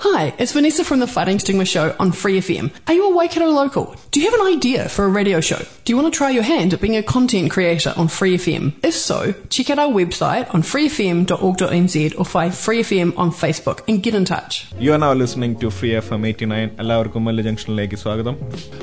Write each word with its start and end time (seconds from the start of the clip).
Hi, 0.00 0.32
it's 0.38 0.52
Vanessa 0.52 0.84
from 0.84 1.00
the 1.00 1.08
Fighting 1.08 1.40
Stigma 1.40 1.64
Show 1.64 1.96
on 1.98 2.12
Free 2.12 2.38
FM. 2.38 2.70
Are 2.86 2.94
you 2.94 3.04
a 3.04 3.12
Waikato 3.12 3.46
local? 3.48 3.96
Do 4.12 4.20
you 4.20 4.30
have 4.30 4.40
an 4.40 4.46
idea 4.46 4.88
for 4.88 5.04
a 5.04 5.08
radio 5.10 5.40
show? 5.40 5.58
Do 5.84 5.92
you 5.92 5.96
want 5.96 6.06
to 6.06 6.16
try 6.16 6.30
your 6.30 6.44
hand 6.44 6.72
at 6.72 6.80
being 6.80 6.94
a 6.94 7.02
content 7.04 7.50
creator 7.50 7.92
on 7.96 8.06
Free 8.08 8.36
FM? 8.36 8.74
If 8.82 8.94
so, 8.96 9.16
check 9.48 9.70
out 9.70 9.80
our 9.80 9.90
website 9.90 10.54
on 10.54 10.62
freefm.org.nz 10.62 11.96
or 12.16 12.24
find 12.26 12.54
Free 12.54 12.82
FM 12.82 13.18
on 13.18 13.32
Facebook 13.32 13.80
and 13.88 14.00
get 14.00 14.14
in 14.14 14.24
touch. 14.26 14.52
Now 14.98 15.10
listening 15.14 15.56
to 15.62 15.68
free 15.78 15.90
F 15.98 16.12
M 16.16 16.22
eighty 16.28 16.46
nine 16.52 16.68
എല്ലാവർക്കും 16.82 17.24
മല്ല 17.26 17.42
ജംഗ്ഷനിലേക്ക് 17.48 17.98
സ്വാഗതം 18.04 18.36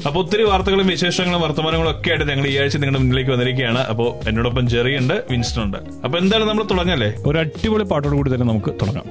അപ്പോൾ 0.08 0.20
ഒത്തിരി 0.24 0.46
വാർത്തകളും 0.50 0.90
വിശേഷങ്ങളും 0.94 1.44
വർത്തമാനങ്ങളും 1.46 1.92
ഒക്കെ 1.94 2.12
ആയിട്ട് 2.14 2.28
ഞങ്ങൾ 2.32 2.48
ഈ 2.52 2.56
ആഴ്ച 2.64 2.78
നിങ്ങളുടെ 2.84 3.02
മുന്നിലേക്ക് 3.04 3.34
വന്നിരിക്കുകയാണ് 3.36 3.84
അപ്പോൾ 3.94 4.10
എന്നോടൊപ്പം 4.32 4.68
ജെറി 4.76 4.96
ഉണ്ട് 5.02 5.16
വിൻസ്റ്റൺ 5.32 5.64
ഉണ്ട് 5.68 5.80
അപ്പോൾ 6.06 6.18
എന്തായാലും 6.24 6.50
നമ്മൾ 6.52 6.66
തുടങ്ങല്ലേ 6.74 7.10
ഒരു 7.30 7.40
അടിപൊളി 7.44 7.88
പാട്ടോട് 7.94 8.16
കൂടി 8.20 8.32
തന്നെ 8.36 8.50
നമുക്ക് 8.52 8.74
തുടങ്ങാം 8.84 9.08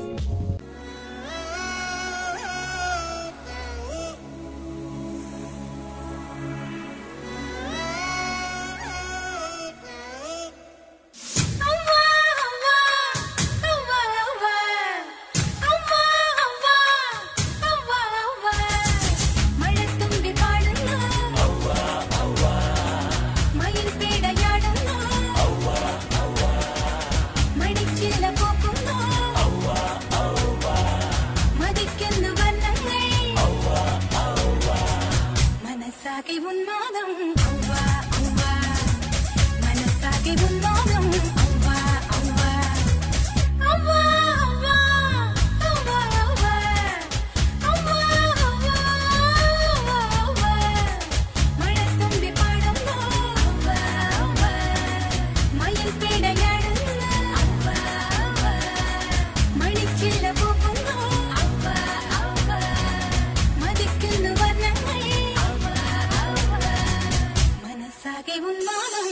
que 68.25 68.33
un 68.41 68.57
mono 68.65 69.04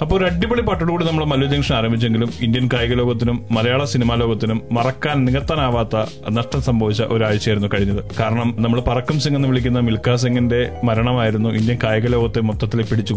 അപ്പോൾ 0.00 0.14
ഒരു 0.16 0.24
അടിപൊളി 0.24 0.60
പാട്ടോടുകൂടി 0.60 1.04
നമ്മൾ 1.04 1.24
മല്ലു 1.24 1.46
ജംഗ്ഷൻ 1.46 1.74
ആരംഭിച്ചെങ്കിലും 1.74 2.30
ഇന്ത്യൻ 2.40 2.68
കായിക 2.72 2.94
ലോകത്തിനും 2.94 3.46
മലയാള 3.50 3.84
സിനിമാ 3.84 4.14
ലോകത്തിനും 4.14 4.62
മറക്കാൻ 4.72 5.24
നികത്താനാവാത്ത 5.24 5.96
നഷ്ടം 6.30 6.62
സംഭവിച്ച 6.62 7.02
ഒരാഴ്ചയായിരുന്നു 7.14 7.68
കഴിഞ്ഞത്. 7.74 8.02
കാരണം 8.20 8.54
നമ്മൾ 8.58 8.80
പറക്കം 8.80 9.20
സിംഗ് 9.20 9.36
എന്ന് 9.36 9.48
വിളിക്കുന്ന 9.48 9.80
മിൽഖ 9.80 10.16
സിംഗിന്റെ 10.16 10.60
മരണമായിരുന്നു 10.84 11.48
ഇന്ത്യൻ 11.50 11.78
കായിക 11.84 12.06
ലോകത്തെ 12.06 12.40
മൊത്തത്തിൽ 12.40 12.82
പിടിച്ചു 12.82 13.14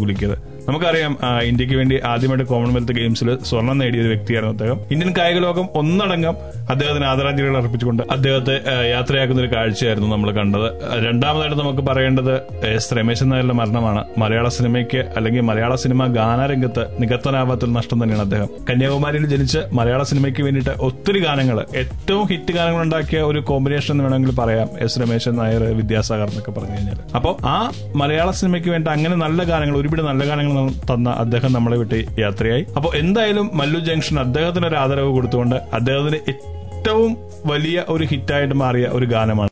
നമുക്കറിയാം 0.66 1.12
ഇന്ത്യയ്ക്ക് 1.48 1.76
വേണ്ടി 1.80 1.96
ആദ്യമായിട്ട് 2.10 2.46
കോമൺവെൽത്ത് 2.50 2.94
ഗെയിംസിൽ 2.98 3.28
സ്വർണം 3.48 3.76
നേടിയ 3.80 4.02
ഒരു 4.04 4.10
വ്യക്തിയായിരുന്നു 4.12 4.52
അദ്ദേഹം. 4.54 4.78
ഇന്ത്യൻ 4.94 5.10
കായിക 5.18 5.38
ലോകം 5.46 5.66
ഒന്നടങ്കം 5.80 6.34
അദ്ദേഹത്തിന് 6.72 7.06
ആദരാഞ്ജലികൾ 7.12 7.56
അർപ്പിച്ചുകൊണ്ട് 7.60 8.02
അദ്ദേഹത്തെ 8.14 8.54
യാത്രയാക്കുന്ന 8.94 9.42
ഒരു 9.44 9.50
കാഴ്ചയായിരുന്നു 9.54 10.08
നമ്മൾ 10.14 10.30
കണ്ടത്. 10.38 10.68
രണ്ടാമതായിട്ട് 11.06 11.58
നമുക്ക് 11.62 11.82
പറയേണ്ടത് 11.90 12.32
എസ് 12.76 12.94
രമേശൻ 12.98 13.28
നായരുടെ 13.32 13.56
മരണമാണ്. 13.60 14.02
മലയാള 14.22 14.48
സിനിമയ്ക്ക് 14.58 15.00
അല്ലെങ്കിൽ 15.16 15.44
മലയാള 15.50 15.74
സിനിമ 15.84 16.06
ഗാനരംഗത്ത് 16.18 16.84
നികത്താനാവാത്തൊരു 17.02 17.72
നഷ്ടം 17.78 17.98
തന്നെയാണ് 18.02 18.24
അദ്ദേഹം. 18.26 18.48
കന്യാകുമാരിയിൽ 18.70 19.26
ജനിച്ച് 19.34 19.62
മലയാള 19.80 20.02
സിനിമയ്ക്ക് 20.12 20.42
വേണ്ടിയിട്ട് 20.48 20.74
ഒത്തിരി 20.88 21.22
ഗാനങ്ങൾ 21.26 21.58
ഏറ്റവും 21.82 22.24
ഹിറ്റ് 22.32 22.52
ഗാനങ്ങൾ 22.58 22.82
ഉണ്ടാക്കിയ 22.86 23.20
ഒരു 23.30 23.42
കോമ്പിനേഷൻ 23.50 23.92
എന്ന് 23.94 24.04
വേണമെങ്കിൽ 24.06 24.34
പറയാം 24.40 24.68
എസ് 24.86 24.98
രമേശൻ 25.04 25.34
നായർ 25.40 25.62
വിദ്യാസാഗർ 25.80 26.28
എന്നൊക്കെ 26.32 26.52
പറഞ്ഞു 26.58 26.76
കഴിഞ്ഞാൽ 26.76 26.98
അപ്പോൾ 27.18 27.34
ആ 27.54 27.56
മലയാള 28.02 28.30
സിനിമയ്ക്ക് 28.40 28.70
വേണ്ടി 28.74 28.90
അങ്ങനെ 28.96 29.16
നല്ല 29.24 29.42
ഗാനങ്ങൾ 29.52 29.76
ഒരുപാട് 29.82 30.02
നല്ല 30.10 30.24
ഗാനങ്ങൾ 30.30 30.52
ന- 30.54 30.72
തന്ന 30.90 31.10
അദ്ദേഹം 31.10 31.52
നമ്മളെ 31.52 31.76
വിട്ട് 31.76 32.04
യാത്രയായി. 32.18 32.66
അപ്പോൾ 32.76 32.96
എന്തായാലും 32.96 33.50
മല്ലു 33.54 33.80
ജംഗ്ഷൻ 33.80 34.20
അദ്ദേഹത്തിന് 34.20 34.66
ഒരു 34.66 34.76
ആദരവ് 34.76 35.08
കൊടുത്തുകൊണ്ട് 35.08 35.56
അദ്ദേഹത്തിന് 35.72 36.16
ഏറ്റവും 36.16 37.16
വലിയ 37.46 37.84
ഒരു 37.88 38.04
ഹിറ്റായിട്ട് 38.04 38.54
മാറിയ 38.54 38.86
ഒരു 38.86 39.06
ഗാനമാണ്. 39.06 39.48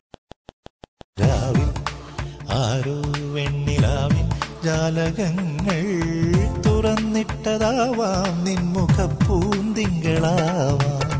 ആരോ 2.51 3.03
ജാലകങ്ങൾ 4.65 5.79
തുറന്നിട്ടതാവാം 6.61 8.43
നിൻമുഖ 8.43 9.05
പൂന്തിങ്കളാവാം 9.27 11.12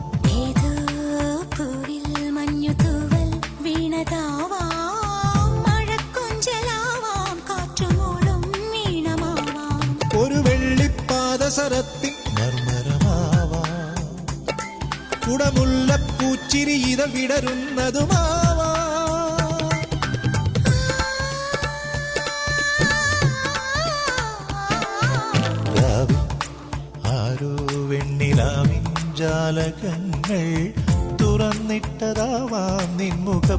വെള്ളിപ്പാദസരത്തിൻ 11.55 12.13
മർമരമാവാം 12.35 13.97
കുടമുല്ലപ്പൂച്ചിരി 15.25 16.75
ഇതൾ 16.91 17.09
വിടരുന്നതുമാവാ. 17.15 18.69
രാവിൽ 25.77 26.21
ആരോ 27.13 27.53
വെണ്ണിലാവിൻ 27.91 28.88
ജാലകങ്ങൾ 29.21 30.45
തുറന്നിട്ടതാവാം. 31.21 32.89
നിൻമുഖ 33.01 33.49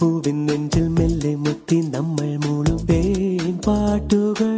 പൂവിൻ 0.00 0.38
നെഞ്ചിൽ 0.46 0.86
മെല്ലെ 0.88 1.32
മുത്തി 1.36 1.78
നമ്മൾ 1.94 2.30
മുഴുവേൻ 2.44 3.54
പാട്ടുകൾ 3.66 4.50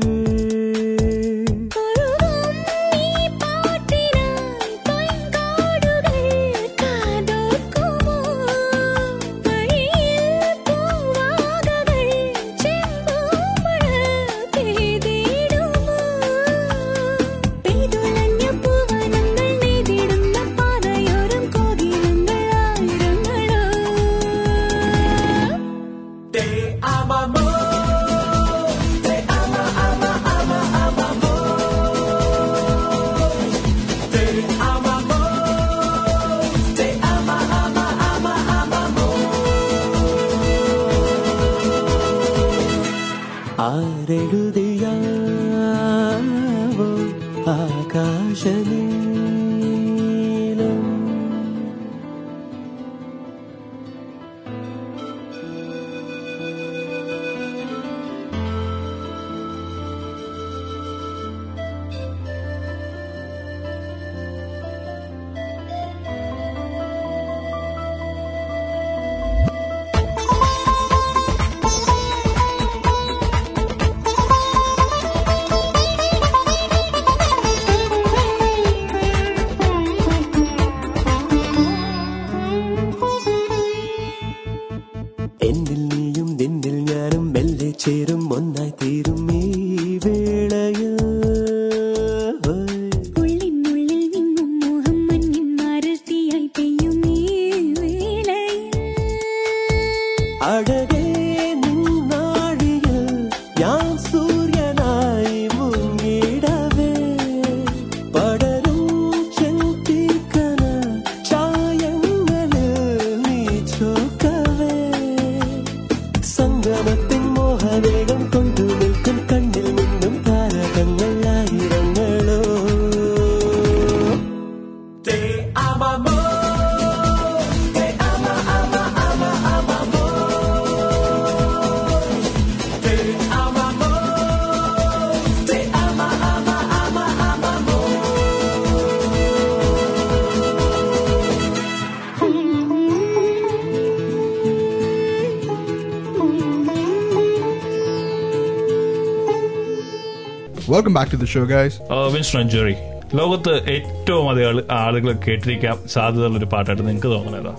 Welcome 150.75 150.95
back 150.99 151.09
to 151.13 151.19
the 151.23 151.27
show, 151.33 151.43
guys. 151.55 151.75
Winston 152.15 152.47
Jerry 152.53 152.75
ലോകത്ത് 153.19 153.53
ഏറ്റവും 153.75 154.25
അധികം 154.31 154.73
ആളുകൾ 154.77 155.13
കേട്ടിരിക്കാൻ 155.27 155.77
സാധ്യതയുള്ള 155.95 156.39
ഒരു 156.39 156.49
പാട്ടായിട്ട് 156.53 156.85
നിങ്ങൾക്ക് 156.87 157.11
തോന്നണേതാ 157.15 157.53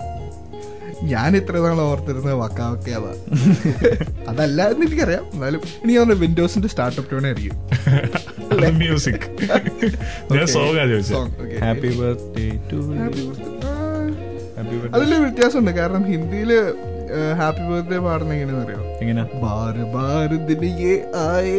ഞാൻ 1.11 1.31
ഇത്ര 1.39 1.53
നാൾ 1.65 1.79
ഓർത്തിരുന്നത് 1.81 2.35
വക്ക 2.41 2.59
വക്കയതാ 2.73 3.11
അതല്ല 4.31 4.59
എന്ന് 4.73 4.85
എനിക്കറിയാം. 4.87 5.23
എന്നാലും 5.33 5.61
എനിക്ക് 5.83 5.99
തോന്നുന്നു 5.99 6.23
വിൻഡോസിന്റെ 6.25 6.69
സ്റ്റാർട്ടപ്പ് 6.73 7.11
ടൂണേ 7.11 7.29
ആയിരിക്കും. 7.29 7.55
മ്യൂസിക്. 8.81 9.25
ഹാപ്പി 11.63 11.91
ബർത്ത്ഡേ 12.01 12.47
ടു 12.71 12.79
അതിൽ 14.95 15.13
വ്യത്യാസമുണ്ട്. 15.25 15.71
കാരണം 15.79 16.03
ഹിന്ദിയിൽ 16.11 16.51
ഹാപ്പി 17.41 17.63
ബർത്ത്ഡേ 17.69 17.99
പാടുന്ന 18.07 18.33
എങ്ങനെയാണെന്ന് 18.35 18.65
അറിയോ 18.65 18.81
എങ്ങനെ 19.03 19.23
ബാർ 19.43 19.77
ബാർ 19.95 20.31
ദിനിയെ 20.49 20.95
ആയേ 21.25 21.57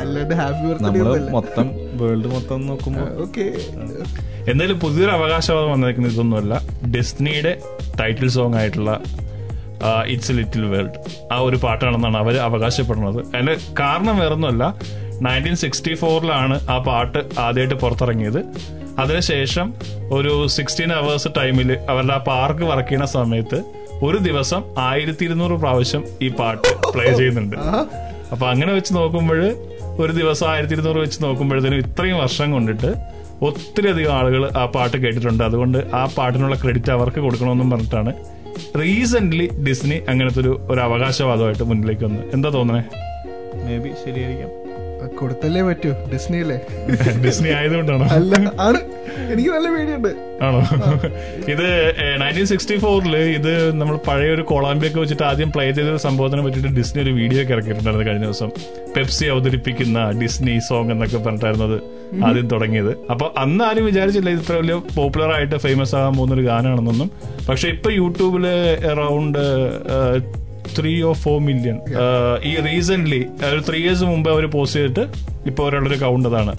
അല്ലാണ്ട് 0.00 0.34
ഹാപ്പി 0.42 0.64
ബർത്ത്ഡേ 0.68 1.18
മൊത്തം 1.36 1.68
വേൾഡ് 2.02 2.30
മൊത്തം 2.34 2.66
നോക്കുമ്പോൾ 2.70 3.08
ഓക്കെ 3.24 3.46
എന്തായാലും 4.50 4.78
പുതിയൊരു 4.82 5.12
അവകാശവാദം 5.18 5.70
വന്നിരിക്കുന്നത് 5.74 6.12
ഇതൊന്നുമല്ല. 6.14 6.54
ഡിസ്നിയുടെ 6.94 7.52
ടൈറ്റിൽ 8.00 8.28
സോങ് 8.36 8.56
ആയിട്ടുള്ള 8.60 8.92
ഇറ്റ്സ് 10.12 10.34
ലിറ്റിൽ 10.38 10.64
വേൾഡ് 10.72 11.00
ആ 11.34 11.36
ഒരു 11.48 11.56
പാട്ടാണെന്നാണ് 11.64 12.18
അവർ 12.22 12.36
അവകാശപ്പെടുന്നത്. 12.46 13.18
അതിന്റെ 13.34 13.54
കാരണം 13.80 14.14
വേറൊന്നുമല്ല. 14.22 14.64
നയന്റീൻ 15.26 15.56
സിക്സ്റ്റി 15.64 15.92
ഫോറിലാണ് 16.00 16.56
ആ 16.74 16.78
പാട്ട് 16.88 17.20
ആദ്യമായിട്ട് 17.44 17.76
പുറത്തിറങ്ങിയത്. 17.82 18.40
അതിനുശേഷം 19.02 19.66
ഒരു 20.16 20.32
സിക്സ്റ്റീൻ 20.56 20.92
അവേഴ്സ് 21.00 21.30
ടൈമിൽ 21.38 21.68
അവരുടെ 21.90 22.14
ആ 22.16 22.20
പാർക്ക് 22.30 22.64
വർക്ക് 22.70 22.88
ചെയ്യുന്ന 22.88 23.08
സമയത്ത് 23.18 23.58
ഒരു 24.06 24.18
ദിവസം 24.26 24.60
ആയിരത്തി 24.88 25.24
ഇരുന്നൂറ് 25.28 25.54
പ്രാവശ്യം 25.62 26.02
ഈ 26.24 26.28
പാട്ട് 26.38 26.68
പ്ലേ 26.94 27.06
ചെയ്യുന്നുണ്ട്. 27.18 27.56
അപ്പൊ 28.32 28.44
അങ്ങനെ 28.52 28.72
വെച്ച് 28.76 28.92
നോക്കുമ്പോൾ 28.98 29.40
ഒരു 30.02 30.12
ദിവസം 30.20 30.46
ആയിരത്തി 30.50 30.74
ഇരുന്നൂറ് 30.76 31.00
വെച്ച് 31.04 31.18
നോക്കുമ്പോഴത്തേനും 31.24 31.80
ഇത്രയും 31.84 32.18
വർഷം 32.24 32.52
കൊണ്ടിട്ട് 32.56 32.90
ഒത്തിരി 33.48 33.88
അധികം 33.92 34.12
ആളുകൾ 34.18 34.42
ആ 34.60 34.64
പാട്ട് 34.74 34.96
കേട്ടിട്ടുണ്ട്. 35.04 35.42
അതുകൊണ്ട് 35.48 35.78
ആ 36.00 36.02
പാട്ടിനുള്ള 36.16 36.56
ക്രെഡിറ്റ് 36.62 36.92
അവർക്ക് 36.96 37.20
കൊടുക്കണമെന്നും 37.26 37.70
പറഞ്ഞിട്ടാണ് 37.72 38.12
റീസെന്റ് 38.80 39.48
ഡിസ്നി 39.66 39.98
അങ്ങനത്തെ 40.12 40.40
ഒരു 40.44 40.52
ഒരു 40.70 40.80
അവകാശവാദമായിട്ട് 40.86 41.66
മുന്നിലേക്ക് 41.72 42.04
വന്നത്. 42.08 42.24
എന്താ 42.36 42.50
തോന്നണേ? 42.58 42.82
മേ 43.66 43.76
ബി 43.84 43.92
ശരിയായിരിക്കാം. 44.04 44.50
കൊടുത്തല്ലേ 45.20 45.62
പറ്റൂ. 45.62 45.90
ഡിസ്നി 46.12 46.38
അല്ലേ 46.44 46.56
ഡിസ്നി 47.24 47.50
ആയതുകൊണ്ടാണോ? 47.58 48.06
അല്ല 48.16 48.34
ആണ്. 48.66 48.78
എനിക്ക് 49.32 49.50
നല്ല 49.50 49.68
പേടിയുണ്ട്. 49.74 50.10
ആണോ? 50.46 50.58
ഇത് 51.52 51.64
നയന്റീൻ 52.22 52.46
സിക്സ്റ്റി 52.52 52.76
ഫോറിൽ 52.82 53.14
ഇത് 53.38 53.52
നമ്മൾ 53.80 53.96
പഴയ 54.08 54.30
ഒരു 54.30 54.42
കൊളാമ്പിയൊക്കെ 54.42 55.00
വെച്ചിട്ട് 55.00 55.22
ആദ്യം 55.22 55.50
പ്ലേ 55.54 55.64
ചെയ്ത 55.70 55.88
ഒരു 55.94 56.02
സംഭവത്തിനെ 56.06 56.42
പറ്റിയിട്ട് 56.46 56.72
ഡിസ്നി 56.78 57.00
ഒരു 57.02 57.10
വീഡിയോ 57.10 57.42
ഒക്കെ 57.42 57.54
ഇറക്കിയിട്ടുണ്ടായിരുന്നു 57.56 58.06
കഴിഞ്ഞ 58.10 58.24
ദിവസം. 58.24 58.50
പെപ്സി 58.96 59.26
അവതരിപ്പിക്കുന്ന 59.26 60.10
ഡിസ്നി 60.20 60.58
സോങ് 60.68 60.92
എന്നൊക്കെ 60.96 61.18
പറഞ്ഞിട്ടായിരുന്നു 61.18 61.66
അത് 61.70 61.78
ആദ്യം 62.28 62.48
തുടങ്ങിയത്. 62.54 62.92
അപ്പൊ 63.10 63.32
അന്ന് 63.44 63.64
ആരും 63.64 63.86
വിചാരിച്ചില്ല 63.86 64.30
ഇത് 64.30 64.40
ഇത്ര 64.40 64.56
വലിയ 64.62 64.74
പോപ്പുലർ 64.98 65.32
ആയിട്ട് 65.32 65.56
ഫേമസ് 65.56 65.94
ആകാൻ 65.94 66.14
പോകുന്ന 66.16 66.34
ഒരു 66.34 66.42
ഗാനമാണെന്നൊന്നും 66.42 67.10
പക്ഷെ 67.48 67.68
ഇപ്പൊ 67.68 67.90
യൂട്യൂബിൽ 67.90 68.46
around 68.92 69.42
three 70.78 71.02
or 71.02 71.12
four 71.12 71.40
million 71.40 71.78
ഈ 72.42 72.56
റീസെന്റ് 72.60 73.20
ഒരു 73.52 73.60
ത്രീ 73.68 73.78
ഇയേഴ്സ് 73.78 74.04
മുമ്പ് 74.04 74.30
അവർ 74.30 74.46
പോസ്റ്റ് 74.50 74.80
ചെയ്തിട്ട് 74.80 75.04
ഇപ്പൊ 75.46 75.64
ഒരാളൊരു 75.68 75.98
കൗണ്ട് 76.00 76.28
അതാണ്. 76.28 76.54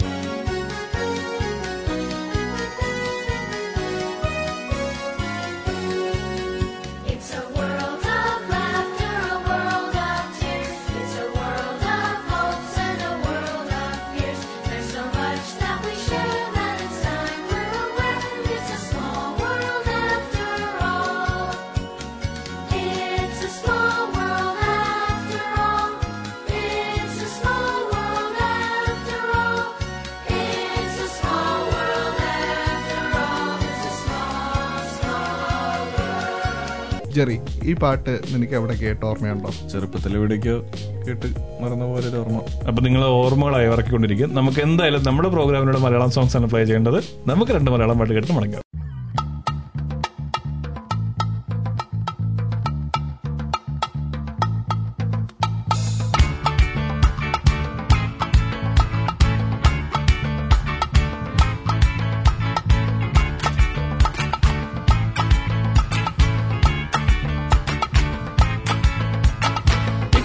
ഈ 37.70 37.74
പാട്ട് 37.74 38.20
നിനക്ക് 38.34 38.52
എവിടെ 38.52 38.74
കേട്ട 38.74 39.04
ഓർമ്മയുണ്ടോ? 39.04 39.68
ചെറുപ്പത്തിൽ 39.68 40.14
എവിടേക്കോ 40.14 40.56
കേട്ട് 41.06 41.26
മറന്ന 41.62 41.84
പോലെ 41.84 42.08
ഒരു 42.08 42.16
ഓർമ്മ. 42.16 42.40
അപ്പൊ 42.68 42.82
നിങ്ങൾ 42.82 43.04
ഓർമ്മകളായി 43.04 43.66
ഇറക്കിക്കൊണ്ടിരിക്കും. 43.66 44.34
നമുക്ക് 44.34 44.60
എന്തായാലും 44.60 45.04
നമ്മുടെ 45.04 45.28
പ്രോഗ്രാമിലൂടെ 45.28 45.78
മലയാളം 45.78 46.10
സോങ്സ് 46.10 46.36
ആണ് 46.36 46.46
പ്ലേ 46.46 46.64
ചെയ്യേണ്ടത്. 46.64 46.98
നമുക്ക് 47.26 47.52
രണ്ട് 47.52 47.70
മലയാളം 47.70 47.98
പാട്ട് 47.98 48.14
കേട്ട് 48.14 48.32
മടങ്ങാം. 48.32 48.89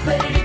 but 0.06 0.45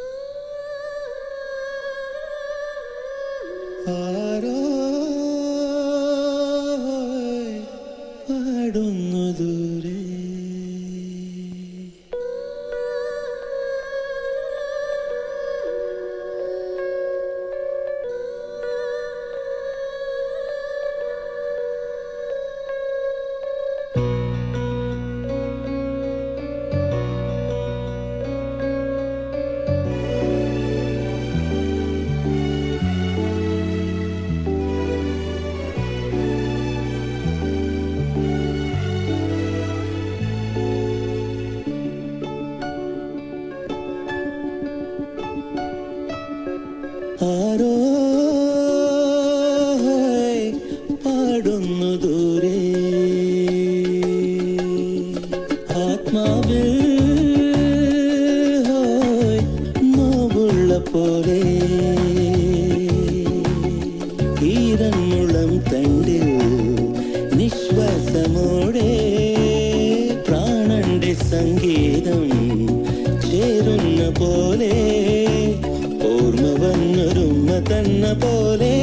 സംഗീതം 71.13 72.23
ചേരുന്ന 73.21 74.01
പോലെ 74.19 74.73
ഓർമ്മ 76.03 76.45
വന്നൊരുമ്മ 76.61 77.49
തന്ന 77.69 78.13
പോലെ 78.13 78.75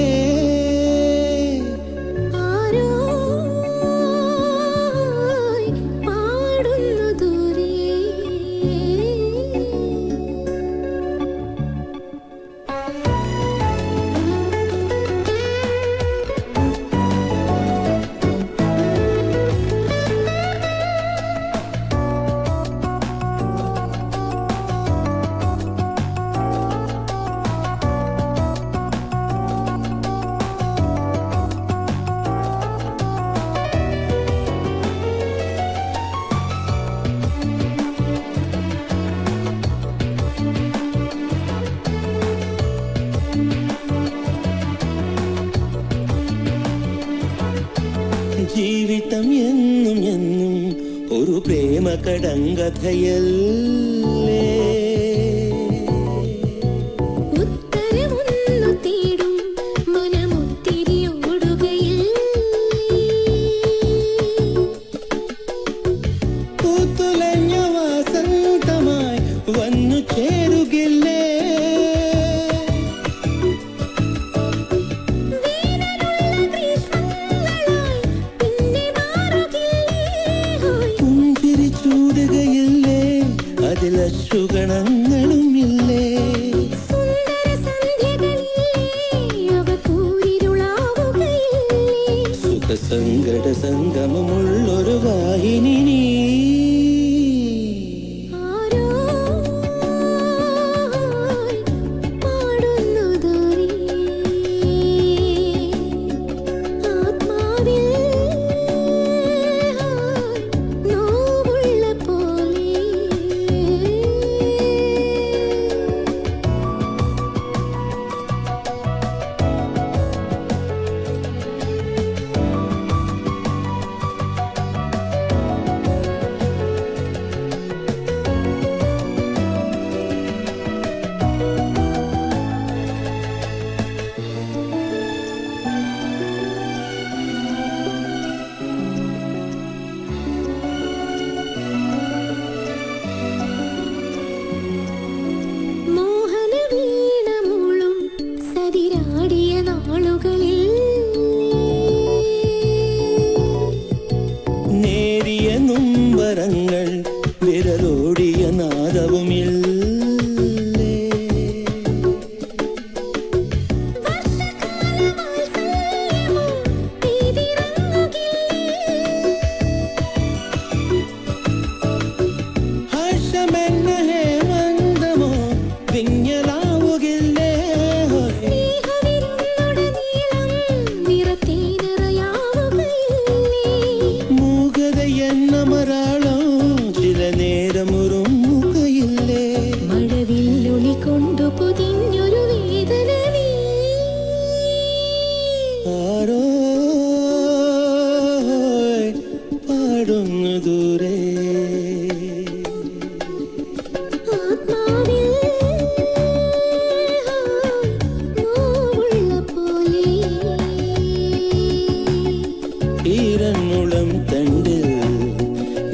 ഈരന്നുളം 213.98 214.10
തണ്ടിൽ 214.30 214.84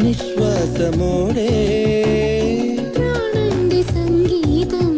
നിശ്വാസമോടെ. 0.02 1.46
സംഗീതം 3.92 4.90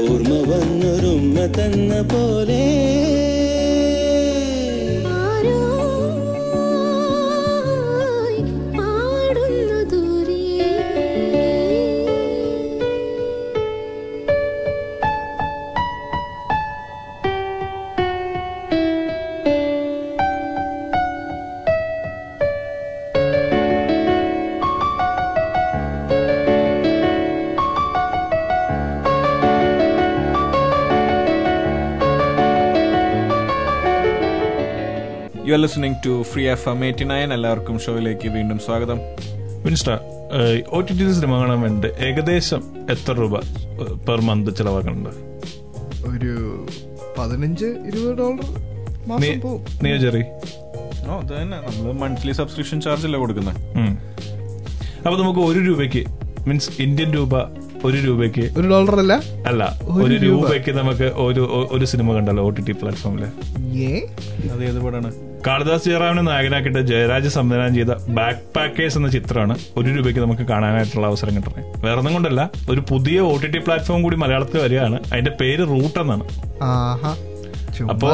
ഓർമ്മ 0.00 0.34
വന്നൊരുമ്മ 0.50 1.46
തന്ന 1.56 2.02
പോലെ 2.12 2.63
എഫ് 36.64 36.70
എം 36.70 36.82
എയ്റ്റി 36.86 37.04
നയൻ 37.04 37.30
എല്ലാവർക്കും 37.34 37.76
ഷോയിലേക്ക് 37.84 38.28
വീണ്ടും 38.34 38.58
സ്വാഗതം. 38.58 38.98
വിൻസ്റ്റ 39.64 39.88
ഒ 40.68 40.80
ടി 40.80 40.92
ടി 40.98 41.04
സിനിമ 41.10 41.32
കാണാൻ 41.40 41.58
വേണ്ടി 41.64 41.88
ഏകദേശം 42.06 42.62
എത്ര 42.94 43.12
രൂപ 43.18 43.34
പെർ 44.06 44.20
മന്ത് 44.28 44.50
ചിലവാക്കുന്നുണ്ട്? 44.58 45.10
ഒരു 46.10 46.32
പതിനഞ്ച് 47.18 47.68
ഇരുപത് 47.88 48.14
ഡോളർ 48.20 48.46
നീയോ 49.82 49.98
ജെറി? 50.04 50.22
ഓ 51.04 51.18
അത് 51.18 51.32
തന്നെ. 51.34 51.58
നമ്മൾ 51.68 51.92
മന്ത്ലി 52.02 52.34
സബ്സ്ക്രിപ്ഷൻ 52.40 52.80
ചാർജ് 52.86 53.06
അല്ലേ 53.08 53.20
കൊടുക്കുന്നത് 53.22 53.60
അപ്പൊ 55.04 55.16
നമുക്ക് 55.20 55.42
ഒരു 55.50 55.62
രൂപയ്ക്ക് 55.68 56.02
മീൻസ് 56.48 56.72
ഇന്ത്യൻ 56.82 57.12
രൂപ 57.16 57.34
ഒരു 57.84 57.98
രൂപയ്ക്ക് 58.06 58.44
ഒരു 58.58 58.66
ഡോളർ 58.70 58.96
അല്ല? 59.00 59.14
അല്ല 59.46 59.62
ഒരു 59.98 60.16
രൂപയ്ക്ക് 60.24 60.72
നമുക്ക് 60.80 61.08
ഒരു 61.24 61.42
ഒരു 61.72 61.86
സിനിമ 61.92 62.08
കണ്ടല്ലോ 62.16 62.44
ഒ 62.46 62.54
ടി 62.56 62.64
ടി 62.66 62.74
പ്ലാറ്റ്ഫോമിൽ 62.80 63.24
ഏ? 63.84 63.92
അത് 64.52 64.62
ഏത് 64.64 64.80
പടാണ് 64.86 65.10
കാളിദാസ് 65.46 65.84
ജയറാമിനെ 65.84 66.22
നായകനാക്കിയിട്ട് 66.22 66.78
ജയരാജ് 66.78 67.28
സംവിധാനം 67.28 67.74
ചെയ്ത 67.74 67.86
ബാക്ക് 67.86 68.38
പാക്കേഴ്സ് 68.56 68.98
എന്ന 68.98 69.08
ചിത്രമാണ് 69.08 69.58
ഒരു 69.76 69.88
രൂപയ്ക്ക് 69.88 70.20
നമുക്ക് 70.20 70.42
കാണാനായിട്ടുള്ള 70.42 71.06
അവസരം 71.06 71.36
കിട്ടുന്നത്. 71.36 71.86
വേറെ 71.86 71.98
ഒന്നും 71.98 72.12
കൊണ്ടല്ല 72.12 72.50
ഒരു 72.70 72.82
പുതിയ 72.90 73.20
ഒ 73.20 73.36
ടി 73.36 73.46
ടി 73.46 73.58
പ്ലാറ്റ്ഫോം 73.58 74.02
കൂടി 74.02 74.16
മലയാളത്തിൽ 74.16 74.60
വരികയാണ്. 74.60 74.98
അതിന്റെ 75.12 75.30
പേര് 75.40 75.58
റൂട്ട് 75.58 75.98
എന്നാണ്. 75.98 76.24
ആഹാ. 76.62 77.16
അപ്പോ 77.88 78.08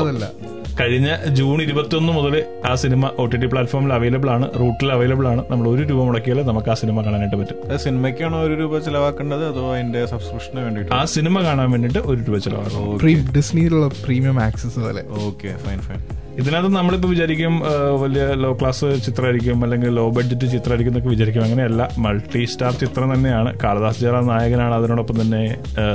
കഴിഞ്ഞ 0.80 1.16
ജൂൺ 1.26 1.62
ഇരുപത്തി 1.62 1.96
ഒന്ന് 1.96 2.12
മുതൽ 2.12 2.44
ആ 2.66 2.74
സിനിമ 2.74 3.06
ഒ 3.06 3.26
ടി 3.26 3.36
ടി 3.36 3.46
പ്ലാറ്റ്ഫോമിൽ 3.46 3.92
അവൈലബിൾ 3.92 4.30
ആണ് 4.30 4.50
റൂട്ടിൽ 4.58 4.92
അവൈലബിൾ 4.92 5.28
ആണ്. 5.28 5.44
നമ്മൾ 5.50 5.68
ഒരു 5.68 5.82
രൂപ 5.82 6.04
മുടക്കിയാൽ 6.04 6.42
നമുക്ക് 6.42 6.70
ആ 6.70 6.74
സിനിമ 6.74 7.02
കാണാനായിട്ട് 7.02 7.36
പറ്റും. 7.36 7.78
സിനിമയ്ക്കാണോ 7.78 8.42
ഒരു 8.42 8.52
രൂപ 8.52 8.78
ചിലവാക്കേണ്ടത് 8.78 9.48
അതോ 9.48 9.74
അതിന്റെ 9.74 10.06
സബ്സ്ക്രിപ്ഷന് 10.06 10.60
വേണ്ടിയിട്ട് 10.60 10.92
ആ 10.92 11.04
സിനിമ 11.04 11.42
കാണാൻ 11.42 11.70
വേണ്ടിട്ട് 11.70 11.98
ഒരു 11.98 12.20
രൂപ 12.28 12.38
ചിലവാക്കും 12.38 12.98
പ്രീ 12.98 13.14
ഡിസ്നിയിലുള്ള 13.36 13.88
പ്രീമിയം 13.88 14.40
ആക്സസ് 14.40 14.80
പോലെ. 14.80 15.04
ഓക്കെ 15.26 15.56
ഫൈൻ 15.56 15.78
ഫൈൻ 15.78 15.98
ഇതിനകത്ത് 16.40 16.70
നമ്മളിപ്പോൾ 16.76 17.08
വിചാരിക്കും 17.12 17.54
വലിയ 18.02 18.22
ലോ 18.42 18.50
ക്ലാസ് 18.60 18.86
ചിത്രമായിരിക്കും 19.06 19.58
അല്ലെങ്കിൽ 19.64 19.90
ലോ 19.98 20.04
ബഡ്ജറ്റ് 20.16 20.46
ചിത്രമായിരിക്കും 20.54 20.92
എന്നൊക്കെ 20.92 21.10
വിചാരിക്കും. 21.14 21.42
അങ്ങനെയല്ല 21.46 21.88
മൾട്ടി 22.04 22.42
സ്റ്റാർ 22.52 22.72
ചിത്രം 22.82 23.08
തന്നെയാണ്. 23.14 23.50
കാളിദാസ് 23.64 24.00
ജയറാം 24.04 24.26
നായകനാണ് 24.32 24.74
അതിനോടൊപ്പം 24.78 25.16
തന്നെ 25.22 25.42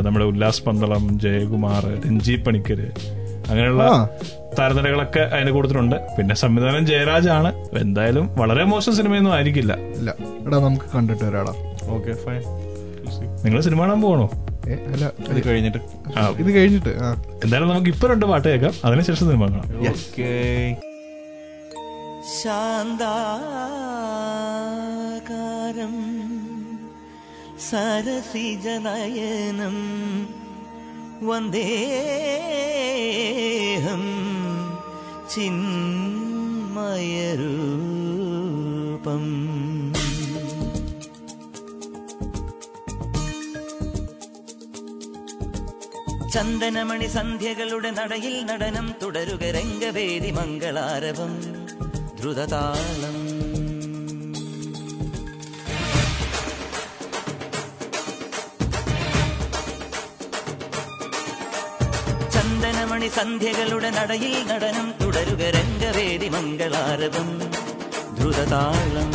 നമ്മുടെ 0.05 0.25
ഉല്ലാസ് 0.31 0.63
പന്തളം 0.67 1.05
ജയകുമാർ 1.25 1.85
രഞ്ജി 2.05 2.35
പണിക്കർ 2.47 2.81
അങ്ങനെയുള്ള. 3.49 3.83
താരനിരകളൊക്കെ 4.59 5.23
അതിന് 5.35 5.51
കൊടുത്തിട്ടുണ്ട്. 5.55 5.95
പിന്നെ 6.17 6.35
സംവിധാനം 6.43 6.83
ജയരാജാണ്. 6.91 7.49
എന്തായാലും 7.83 8.27
വളരെ 8.41 8.63
മോശം 8.73 8.95
സിനിമയൊന്നും 8.99 9.33
ആയിരിക്കില്ല. 9.33 9.73
ഇല്ല. 9.99 10.09
എടാ 10.47 10.59
നമുക്ക് 10.67 10.89
കണ്ടിട്ട് 10.95 11.23
വരാടാ. 11.23 11.53
ഓക്കെ 11.95 12.13
ഫൈൻ 12.25 12.41
നിങ്ങൾ 13.45 13.59
സിനിമ 13.65 13.79
കാണാൻ 13.81 13.99
പോകണോ? 14.05 14.27
അല്ല 14.73 15.05
ഇത് 15.29 15.39
കഴിഞ്ഞിട്ട്. 15.47 15.79
ഇത് 16.41 16.49
കഴിഞ്ഞിട്ട് 16.55 16.91
എന്തായാലും 17.43 17.69
നമുക്ക് 17.69 17.89
ഇപ്പൊ 17.89 18.05
രണ്ട് 18.07 18.25
പാട്ട് 18.25 18.47
കേൾക്കാം. 18.47 18.73
അതിനുശേഷം 18.85 19.25
സിനിമ 19.27 19.45
കാണാം. 19.45 19.67
ഓക്കെ. 19.89 20.31
ശാന്താകാരം 22.43 23.05
സരസിജനയനം 27.69 28.57
വന്ദേഹം 31.27 31.63
ചിന്മയരൂപം. 35.35 35.75
ചന്ദനമണി 46.35 47.07
സന്ധ്യകളുടെ 47.07 47.91
നടയിൽ 47.91 48.45
നടനം 48.45 48.95
തുടരുക 49.03 49.43
രംഗവേദി 49.43 50.31
മംഗളാരവം. 50.31 51.41
ദ്രുതതാളം. 52.15 53.13
ചന്ദനമണി 62.31 63.07
സന്ധ്യകളുടെ 63.07 63.89
നടയിൽ 63.89 64.47
നടനം 64.47 64.93
തുടരുക 65.01 65.41
രംഗവേദി 65.41 66.29
മംഗളാരവം. 66.29 67.39
ദ്രുതതാളം. 68.15 69.11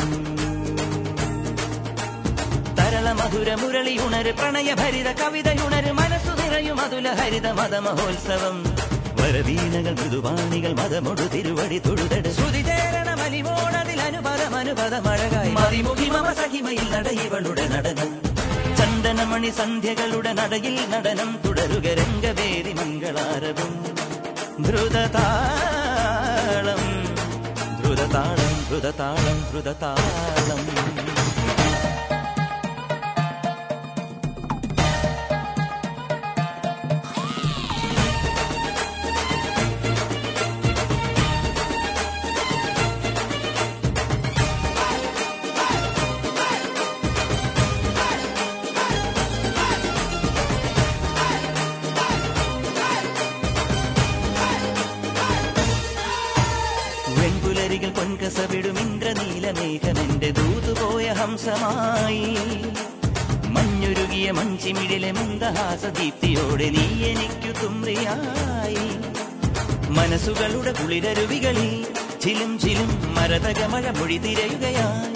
തരള 2.79 3.13
മധുര 3.13 3.55
മുരളി 3.55 3.99
ഉണര് 3.99 4.35
പ്രണയഭരിത 4.35 5.13
കവിതയുണര് 5.13 5.93
മനസ്സു 5.93 6.20
നിറയും 6.51 6.79
അതുല 6.85 7.09
ഹരിത 7.19 7.49
മത 7.59 7.75
മഹോത്സവം 7.85 8.57
മൃദുവാണികൾ 10.01 10.73
മതമൊടു 10.79 11.25
തിരുവടി 11.33 11.79
തൊഴുതട് 11.85 12.31
ശ്രുതിചേരണ 12.37 13.11
മലിമോടതിൽ 13.21 14.01
അനുപദം 14.07 14.53
അനുപദം 14.61 15.05
അഴകായി 15.13 15.53
മതിമുഖി 15.59 16.09
മമ 16.15 16.29
സഹിമയിൽ 16.41 16.87
നടയിവളുടെ 16.95 17.65
നടനം 17.75 18.11
ചന്ദനമണി 18.79 19.51
സന്ധ്യകളുടെ 19.59 20.33
നടയിൽ 20.41 20.77
നടനം 20.93 21.31
തുടരുക 21.45 21.87
രംഗവേദി 22.01 22.73
മംഗളാരവും. 22.79 23.73
ധ്രുതതാളം 24.67 25.73
ധ്രുതതാളം 27.81 28.55
ധ്രുതതാളം 28.69 29.39
ദ്രുതതാളം 29.51 30.61
ദൂതുപോയ 61.51 61.59
ഹംസമായി 61.59 62.25
മഞ്ഞുരുകിയ 63.49 64.31
മഞ്ചിമിഴിലെ 64.31 65.13
മന്ദഹാസ 65.13 65.87
ദീപ്തിയോടെ 65.87 66.71
നീ 66.71 67.05
എനിക്കു 67.05 67.63
തുമ്രിയായി. 67.63 68.85
മനസ്സുകളുടെ 69.91 70.73
കുളിരരുവികളിൽ 70.73 71.87
ചിലും 72.21 72.59
ചിലും 72.59 73.15
മരതകമഴ 73.15 73.91
മൊഴി 73.91 74.19
തിരയുകയായി. 74.19 75.15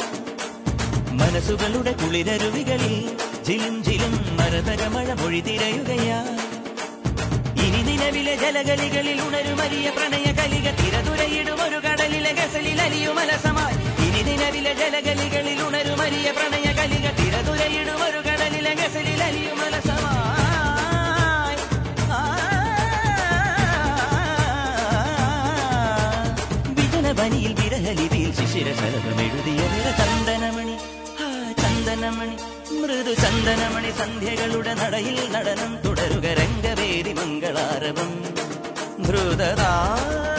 മനസ്സുകളുടെ 1.13 1.93
കുളിരരുവികളിൽ 1.93 3.17
ചിലും 3.47 3.85
ചിലും 3.85 4.37
മരതകമഴ 4.37 5.15
മൊഴി 5.15 5.41
തിരയുകയായി. 5.41 6.39
ഇനി 7.67 7.83
നിലവിലെ 7.83 8.37
ജലകളികളിൽ 8.37 9.21
ഉണരുമരിയ 9.23 9.91
പ്രണയ 9.91 10.33
കലിക 10.33 10.71
തിരതുരയിടും 10.71 11.63
ഒരു 11.63 11.89
കടലിലെ 11.89 12.33
ഗസലിൽ 12.33 12.83
അലിയുമലസമായി 12.83 13.54
ഇനി 14.15 14.23
നിലവിലെ 14.31 14.73
ജലഗലികളിൽ 14.81 15.59
ഉണരുമരിയ 15.67 16.29
പ്രണയ 16.37 16.69
കലിക 16.79 17.07
തിരതുരയിടും 17.19 18.01
ഒരു 18.07 18.21
കടലിലെ 18.27 18.73
ഗസലിൽ 18.81 19.21
അലിയുമലസമായി 19.27 20.33
വിജനവനിയിൽ 26.79 27.53
വിരഹലിതിയിൽ 27.61 28.31
ശിശിര 28.39 28.69
ശലഭമെഴുതിയ 28.81 29.61
നിറ 29.75 29.89
ചന്ദനമണി 30.01 30.77
ചന്ദനമണി 31.63 32.37
മൃദു 32.81 33.13
ചന്ദനമണി 33.23 33.91
സന്ധ്യകളുടെ 34.01 34.75
നടയിൽ 34.81 35.19
നടനം 35.35 35.73
തുടരുക 35.85 36.27
രംഗവേദി 36.41 37.13
മംഗളാരവം. 37.19 38.11
ധൃതതാരം 39.07 40.34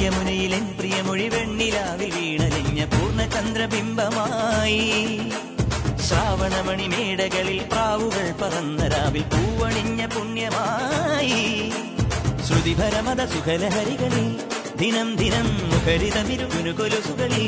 പൊന്യമുനയിലെൻ 0.00 0.66
പ്രിയമൊഴി 0.76 1.24
വെണ്ണിലാവിൽ 1.28 2.10
വീണലിഞ്ഞ 2.14 2.84
പൂർണചന്ദ്രബിംബമായി. 2.92 4.78
ശ്രാവണമണി 6.06 6.86
മേടകളിൽ 6.92 7.58
പ്രാവുകൾ 7.72 8.26
പറന്ന 8.40 8.86
രാവിൽ 8.92 9.24
പൂവണിഞ്ഞ 9.32 10.00
പുണ്യമായി. 10.14 11.42
ശ്രുതിഭരമത 12.46 13.20
സുഖലഹരികളിൽ 13.34 14.30
ദിനം 14.82 15.10
ദിനം 15.22 15.50
മുഖരിതമിരുകുനു 15.72 16.72
കൊലുസുകളിൽ 16.80 17.46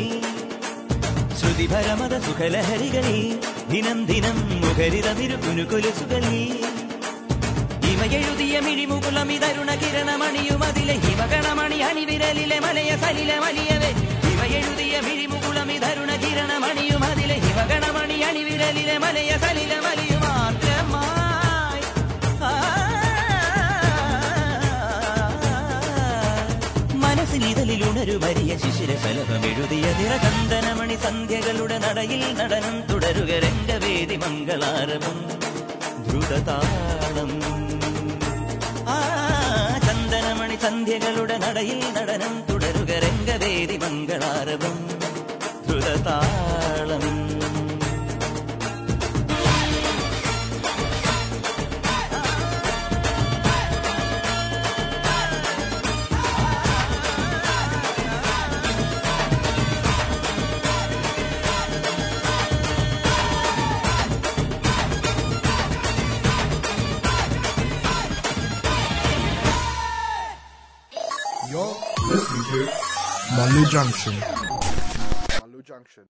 ശ്രുതിഭരമത 1.41 2.15
സുഖലഹരികളിൽ 2.29 3.23
ദിനം 3.73 4.01
ദിനം 4.13 4.39
മുഖരിതമിരുകുനു 8.03 8.61
മിഴിമുകുളം 8.67 9.29
ഇതരുണ 9.33 9.71
കിരണമണിയും 9.81 10.63
അതിലെ 10.69 10.95
ഹിമകണമണി 11.03 11.77
അണിവിരലിലെ 11.89 12.57
മലയ 12.65 12.91
സലിലെ 13.03 13.37
വലിയവേ 13.45 13.91
ഹിമയെഴുതിയ 14.25 14.95
കിരണമണിയും 16.23 17.03
അതിലെ 17.05 17.37
ഹിമകണമണി 17.45 18.17
അണിവിരലിലെ 18.29 18.97
മലയ 19.05 19.31
സലിലെ 19.45 19.79
വലിയു 19.87 20.19
മാത്രമായി 20.25 21.87
മനസ്സിൽ 27.05 27.45
ഇതലിൽ 27.53 27.85
ശിശിര 28.65 28.93
ശലഭമെഴുതിയ 29.05 29.87
നിറചന്ദനമണി 30.01 30.99
സന്ധ്യകളുടെ 31.07 31.79
നടയിൽ 31.79 32.25
നടനം 32.41 32.79
തുടരുക 32.91 33.33
രംഗവേദി 33.47 34.19
മംഗളാരവം 34.25 35.19
ദ്രുതതാളം 36.07 37.33
ചന്ദനമണി 39.87 40.57
സന്ധ്യകളുടെ 40.57 41.37
നടയിൽ 41.39 41.81
നടനം 41.93 42.35
തുടരുക 42.51 42.93
രംഗവേദി 43.05 43.77
മംഗളാരവം 43.77 44.77
ദ്രുതതാളം 45.69 47.05
Waterloo 73.63 73.71
Junction. 73.71 74.15
Waterloo 75.31 75.63
Junction. 75.63 76.09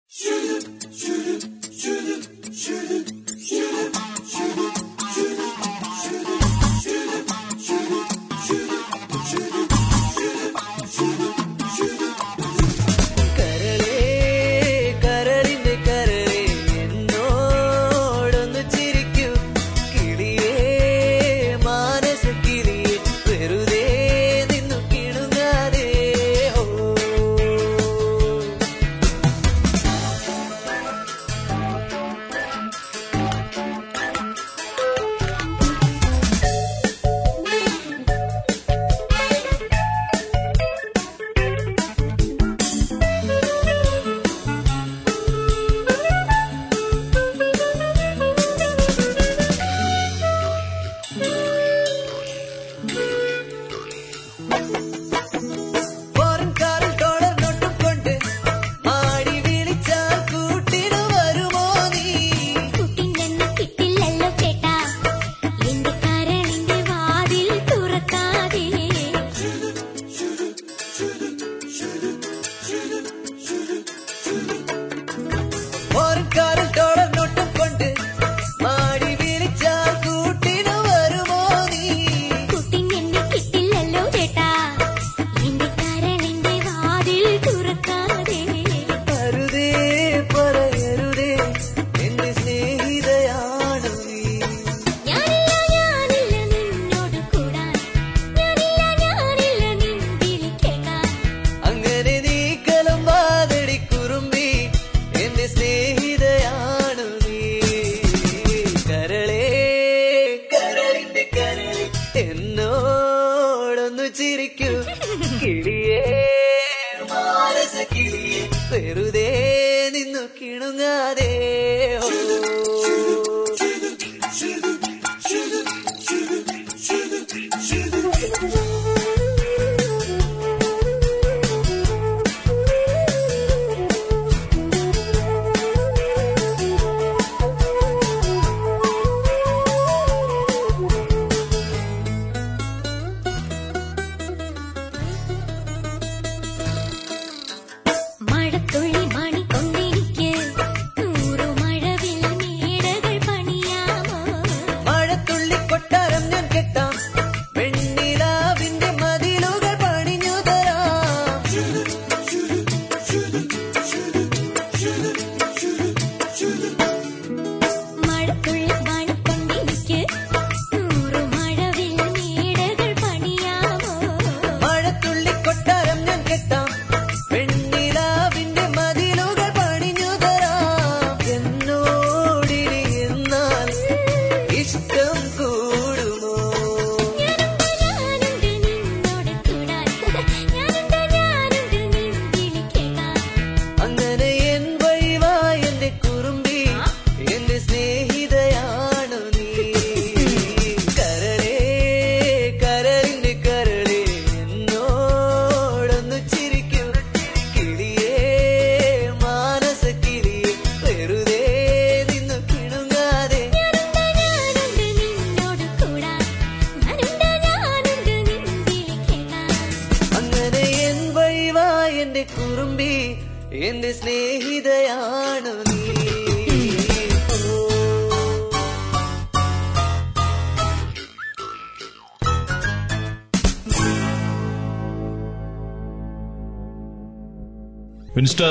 വിൻസ്റ്റ 238.16 238.42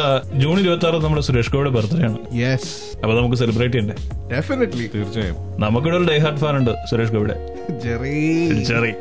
June 0.41 0.55
ഇരുപത്തി 0.61 0.85
ആറ് 0.87 0.97
നമ്മുടെ 1.03 1.23
സുരേഷ് 1.25 1.51
ഗോയുടെ 1.53 1.71
ബർത്ത്ഡേ 1.75 2.03
ആണ്. 2.07 2.17
യെസ് 2.41 2.69
അപ്പൊ 3.01 3.13
നമുക്ക് 3.17 3.37
സെലിബ്രേറ്റ് 3.41 3.75
ചെയ്യണ്ടേ? 3.75 3.95
ഡെഫിനറ്റ്ലി 4.31 4.85
തീർച്ചയായും. 4.93 5.35
നമുക്കിവിടെ 5.63 5.97
ഒരു 5.99 6.07
ഡേ 6.09 6.15
ഹാർട്ട് 6.23 6.41
ഫാൻ 6.43 6.55
ഉണ്ട് 6.59 6.71
സുരേഷ് 6.91 7.13
ഗോയുടെ 7.15 7.35
ജെറി 7.83 8.15
ജെറി 8.69 8.91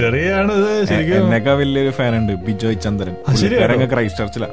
ജെറിയാണ് 0.00 0.54
ശരിക്കും. 0.90 1.16
എന്നേക്കാ 1.20 1.52
വലിയൊരു 1.60 1.92
ഫാൻ 1.98 2.14
ഉണ്ട് 2.20 2.32
ബിജോയ് 2.46 2.78
ചന്ദ്രൻ. 2.86 3.14
ശരിയാണോ? 3.42 3.86
ക്രൈസ്റ്റ് 3.92 4.20
ചർച്ചിലാ 4.22 4.48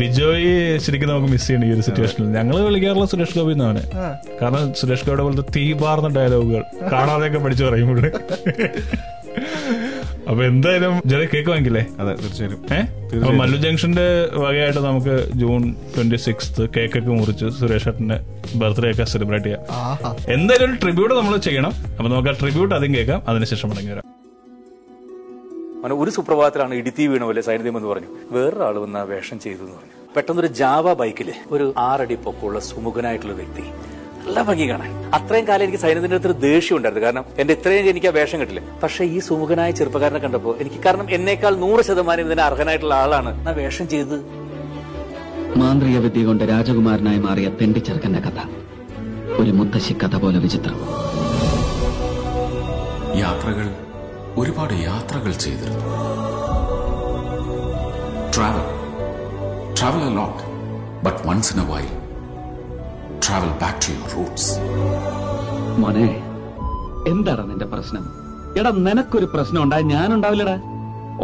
ബിജോയ് 0.00 0.54
ശരിക്കും 0.84 1.08
നമുക്ക് 1.12 1.28
മിസ് 1.32 1.46
ചെയ്യണം 1.48 1.66
ഈ 1.68 1.74
ഒരു 1.74 1.82
സിറ്റുവേഷനിൽ 1.88 2.30
ഞങ്ങൾ 2.36 2.56
വിളിക്കാറുള്ള 2.68 3.06
സുരേഷ് 3.12 3.36
ഗോപി 3.38 3.52
എന്നാണ് 3.56 3.82
കാരണം 4.40 4.64
സുരേഷ് 4.80 5.04
ഗോപിയുടെ 5.08 5.24
പോലത്തെ 5.26 5.44
തീ 5.56 5.64
പാർന്ന 5.82 6.08
ഡയലോഗുകൾ 6.16 6.64
കാണാതെയൊക്കെ 6.94 7.40
പഠിച്ചു 7.44 7.64
പറയും 7.68 7.90
ഇവിടെ 7.94 8.10
അപ്പൊ 10.30 10.42
എന്തായാലും 10.44 10.94
ജെറി 11.10 11.26
കേക്ക് 11.32 11.50
വാങ്ങിക്കില്ലേ 11.50 11.82
അതെ 12.00 12.12
തീർച്ചയായും 12.22 12.60
ഏഹ് 12.76 12.86
അപ്പൊ 13.18 13.32
മല്ലു 13.40 13.56
ജംഗ്ഷന്റെ 13.56 14.06
വകയായിട്ട് 14.44 14.80
നമുക്ക് 14.80 15.14
ജൂൺ 15.42 15.62
ട്വന്റി 15.94 16.16
സിക്സ് 16.16 16.64
കേക്ക് 16.76 16.98
ഒക്കെ 16.98 17.12
മുറിച്ച് 17.20 17.48
സുരേഷ് 17.58 17.88
ഏട്ടന്റെ 17.88 18.18
ബർത്ത്ഡേ 18.54 18.90
ഒക്കെ 18.90 19.04
സെലിബ്രേറ്റ് 19.04 19.44
ചെയ്യാം. 19.44 19.62
എന്തായാലും 20.28 20.66
ഒരു 20.68 20.76
ട്രിബ്യൂട്ട് 20.82 21.14
നമ്മൾ 21.14 21.36
ചെയ്യണം. 21.46 21.72
അപ്പൊ 21.98 22.08
നമുക്ക് 22.08 22.28
ആ 22.28 22.36
ട്രിബ്യൂട്ട് 22.42 22.74
ആദ്യം 22.74 22.94
കേൾക്കാം. 22.94 23.22
അതിനുശേഷം 23.28 23.70
മടങ്ങി 23.70 23.92
വരാം. 23.92 24.06
അങ്ങനെ 25.76 25.94
ഒരു 26.02 26.10
സുപ്രഭാതത്തിലാണ് 26.10 26.74
ഇടുത്തി 26.74 27.06
വീണ 27.06 27.24
പോലെ 27.24 27.42
സൈനിധ്യം 27.48 27.76
എന്ന് 27.76 27.88
പറഞ്ഞു. 27.88 28.10
വേറൊരാൾ 28.30 28.78
വന്ന് 28.84 29.02
വേഷം 29.12 29.38
ചെയ്തു 29.38 29.62
എന്ന് 29.62 29.76
പറഞ്ഞു. 29.76 29.92
പെട്ടെന്നൊരു 30.16 30.46
ജാവ 30.46 30.94
ബൈക്കിൽ 30.94 31.28
ഒരു 31.50 31.74
ആറടി 31.88 32.14
പൊക്കമുള്ള 32.14 32.60
സുമുഖനായിട്ടുള്ള 32.70 33.34
വ്യക്തി 33.34 33.64
നല്ല 34.26 34.42
ഭംഗി 34.42 34.70
കാണാൻ 34.70 34.90
അത്രയും 35.14 35.48
കാലം 35.48 35.64
എനിക്ക് 35.64 35.78
സൈന്യത്തിന്റെ 35.82 36.16
അടുത്തൊരു 36.16 36.38
ദേഷ്യം 36.46 36.76
ഉണ്ടായിരുന്നു. 36.76 37.04
കാരണം 37.06 37.24
എന്റെ 37.38 37.52
ഇത്രയും 37.54 37.88
എനിക്ക് 37.92 38.06
ആ 38.06 38.10
വേഷം 38.10 38.40
കിട്ടില്ല. 38.40 38.62
പക്ഷെ 38.82 39.04
ഈ 39.04 39.18
സുമുഖനായ 39.18 39.70
ചെറുപ്പക്കാരനെ 39.70 40.18
കണ്ടപ്പോ 40.18 40.56
എനിക്ക് 40.60 40.78
കാരണം 40.86 41.06
എന്നേക്കാൾ 41.10 41.56
നൂറ് 41.56 41.82
ശതമാനം 41.84 42.26
ഇതിന് 42.26 42.40
അർഹനായിട്ടുള്ള 42.40 42.94
ആളാണ്. 42.94 43.48
ആ 43.48 43.52
വേഷം 43.60 43.88
ചെയ്തത്? 43.88 44.18
മാന്ത്രിക 45.58 45.98
വിദ്യ 45.98 46.24
കൊണ്ട് 46.24 46.44
രാജകുമാരനായി 46.44 47.18
മാറിയ 47.18 47.48
തെണ്ടിച്ചെറുക്കന്റെ 47.60 48.20
കഥ. 48.20 48.38
ഒരു 49.42 49.50
മുത്തശ്ശി 49.50 49.92
കഥ 49.92 50.16
പോലെ 50.16 50.38
വിചിത്രം. 50.38 50.78
യാത്രകൾ 53.24 53.68
ഒരുപാട് 54.36 54.74
യാത്രകൾ 54.88 55.32
ചെയ്തിരുന്നു. 55.44 55.84
Travel 58.34 58.66
travel 59.78 60.04
lot 60.18 60.42
but 61.06 61.28
once 61.28 61.52
in 61.56 61.60
a 61.62 61.68
while 61.72 61.88
travel 63.24 63.50
back 63.62 63.80
to 63.84 63.92
your 63.92 64.10
roots 64.16 64.52
മോനെ 65.82 66.06
എന്താണ് 67.10 67.50
നിന്റെ 67.50 67.66
പ്രശ്നം? 67.72 68.04
എടാ 68.58 68.70
നിനക്കൊരു 68.86 69.26
പ്രശ്നം 69.34 69.62
ഉണ്ടായി 69.62 69.82
ഞാനുണ്ടാവില്ലടാ. 69.82 70.56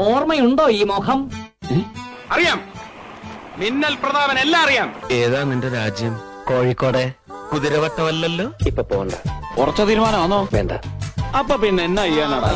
ഓർമ്മയുണ്ടോ 0.06 0.68
ഈ 0.78 0.82
മുഖം? 0.90 1.20
അറിയാം. 2.32 2.58
മിന്നൽ 3.58 3.94
പ്രതാപൻ 4.02 4.38
എല്ലാം 4.38 4.60
അറിയാം. 4.62 4.88
ഏതാ 5.10 5.40
നിന്റെ 5.42 5.68
രാജ്യം? 5.68 6.14
കോഴിക്കോടെ. 6.48 7.04
കുതിരവട്ടമല്ലല്ലോ? 7.52 8.46
ഇപ്പൊ 8.66 8.82
പോണ്ട. 8.82 9.14
ഉറച്ച 9.60 9.80
തീരുമാനമാണോ? 9.82 10.48
വേണ്ട. 10.52 10.72
അപ്പൊ 11.38 11.56
പിന്നെ 11.56 11.82
എന്നാ 11.84 12.02
ചെയ്യാനാടാ? 12.06 12.50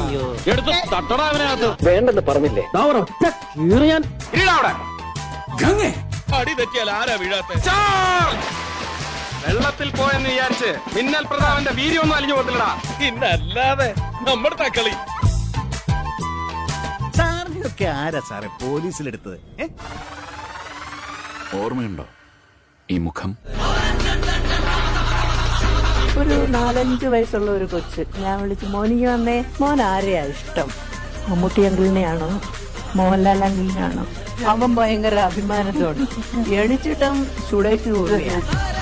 എടുത്ത് 0.52 0.72
തട്ടടാ 0.94 1.24
അവനകത്ത്. 1.28 1.68
വേണ്ടെന്ന് 1.88 2.22
പറഞ്ഞില്ലേ? 2.30 2.64
ഞാൻ 3.90 4.02
ഇരിടാ 4.34 4.54
അവിടെ. 4.58 4.74
അടി 6.38 6.52
തെറ്റിയാൽ 6.54 6.90
ആരാ 6.90 7.14
വീഴാത്ത? 7.14 7.52
വെള്ളത്തിൽ 9.46 9.88
പോയെന്ന് 9.90 10.28
വിചാരിച്ച് 10.30 10.70
മിന്നൽ 10.96 11.24
പ്രതാപന്റെ 11.30 11.70
വീര്യൊന്നും 11.70 12.16
അലിഞ്ഞു 12.16 12.34
പോകത്തില്ലടാ. 12.34 12.70
പിന്നല്ലാതെ 13.00 13.94
നമ്മുടെ 14.28 14.56
തക്കളി. 14.62 14.92
സാറിനൊക്കെ 17.16 17.84
ആരാ 17.84 18.20
സാറേ 18.28 18.48
പോലീസിലെടുത്തത്? 18.62 19.38
ഓർമ്മയുണ്ടോ 21.56 22.06
ഈ 22.90 22.98
മുഖം? 22.98 23.30
ഒരു 26.18 26.36
നാലഞ്ച് 26.48 27.06
വയസ്സുള്ള 27.06 27.50
ഒരു 27.50 27.64
കൊച്ച്. 27.64 28.02
ഞാൻ 28.18 28.42
വിളിച്ചു 28.42 28.66
മോനിക്ക് 28.66 29.06
വന്നേ? 29.06 29.44
മോൻ 29.60 29.82
ആരെയാ 29.82 30.22
ഇഷ്ടം? 30.24 30.68
മമ്മൂട്ടി 31.28 31.62
അങ്കിളിനെയാണോ? 31.62 32.28
മോഹൻലാൽ 32.96 33.44
അങ്കിളിനെയാണോ? 33.44 34.04
അവൻ 34.50 34.76
ഭയങ്കര 34.76 35.18
അഭിമാനത്തോട്. 35.18 36.00
എണിച്ചിട്ടും 36.54 37.26
ചുടേക്ക് 37.50 37.90
പോവുകയാണ്. 37.90 38.75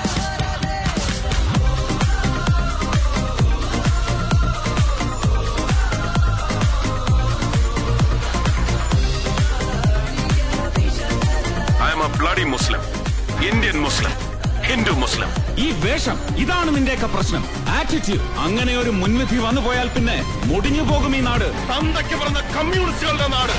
ഇതാണ് 16.64 16.76
നിന്റെയൊക്കെ 16.76 17.08
പ്രശ്നം. 17.14 17.42
ആറ്റിറ്റ്യൂഡ് 17.78 18.26
അങ്ങനെ 18.44 18.72
ഒരു 18.82 18.90
മുൻവിധി 19.00 19.38
വന്നു 19.46 19.60
പോയാൽ 19.64 19.88
പിന്നെ 19.96 20.14
മുടിഞ്ഞു 20.50 20.84
പോകും 20.90 21.12
ഈ 21.16 21.20
നാട്. 21.26 21.44
തന്തയ്ക്ക് 21.70 22.16
പറഞ്ഞ 22.20 22.38
കമ്മ്യൂണിസ്റ്റുകളുടെ 22.54 23.26
നാട്. 23.34 23.52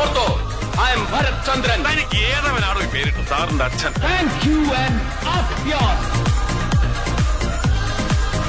ortho 0.00 0.26
I 0.84 0.90
M 0.98 1.02
Bharat 1.14 1.40
Chandran. 1.48 1.80
തനിക്ക് 1.88 2.20
ഏതവനാണോ 2.34 2.78
ഈ 2.86 2.88
പേരിട്ടു 2.94 3.24
സാറിന്റെ 3.30 3.64
അച്ഛൻ. 3.68 3.92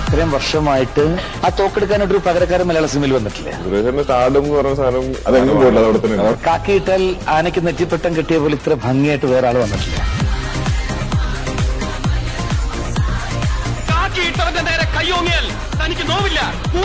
ഇത്രയും 0.04 0.32
വർഷമായിട്ട് 0.38 1.04
ആ 1.46 1.50
തോക്കെടുക്കാനായിട്ട് 1.58 2.16
ഒരു 2.18 2.24
പകരക്കാരൻ 2.30 2.68
മലയാള 2.70 2.88
സിനിമയിൽ 2.94 3.16
വന്നിട്ടില്ല? 3.18 3.50
കാക്കിയിട്ടാൽ 6.48 7.04
ആനയ്ക്ക് 7.38 7.64
നെറ്റിപ്പട്ടം 7.70 8.14
കിട്ടിയ 8.20 8.40
പോലെ 8.46 8.58
ഇത്ര 8.62 8.74
ഭംഗിയായിട്ട് 8.88 9.28
വേറെ 9.36 9.48
ആൾ 9.52 9.58
വന്നിട്ടില്ല. 9.66 10.00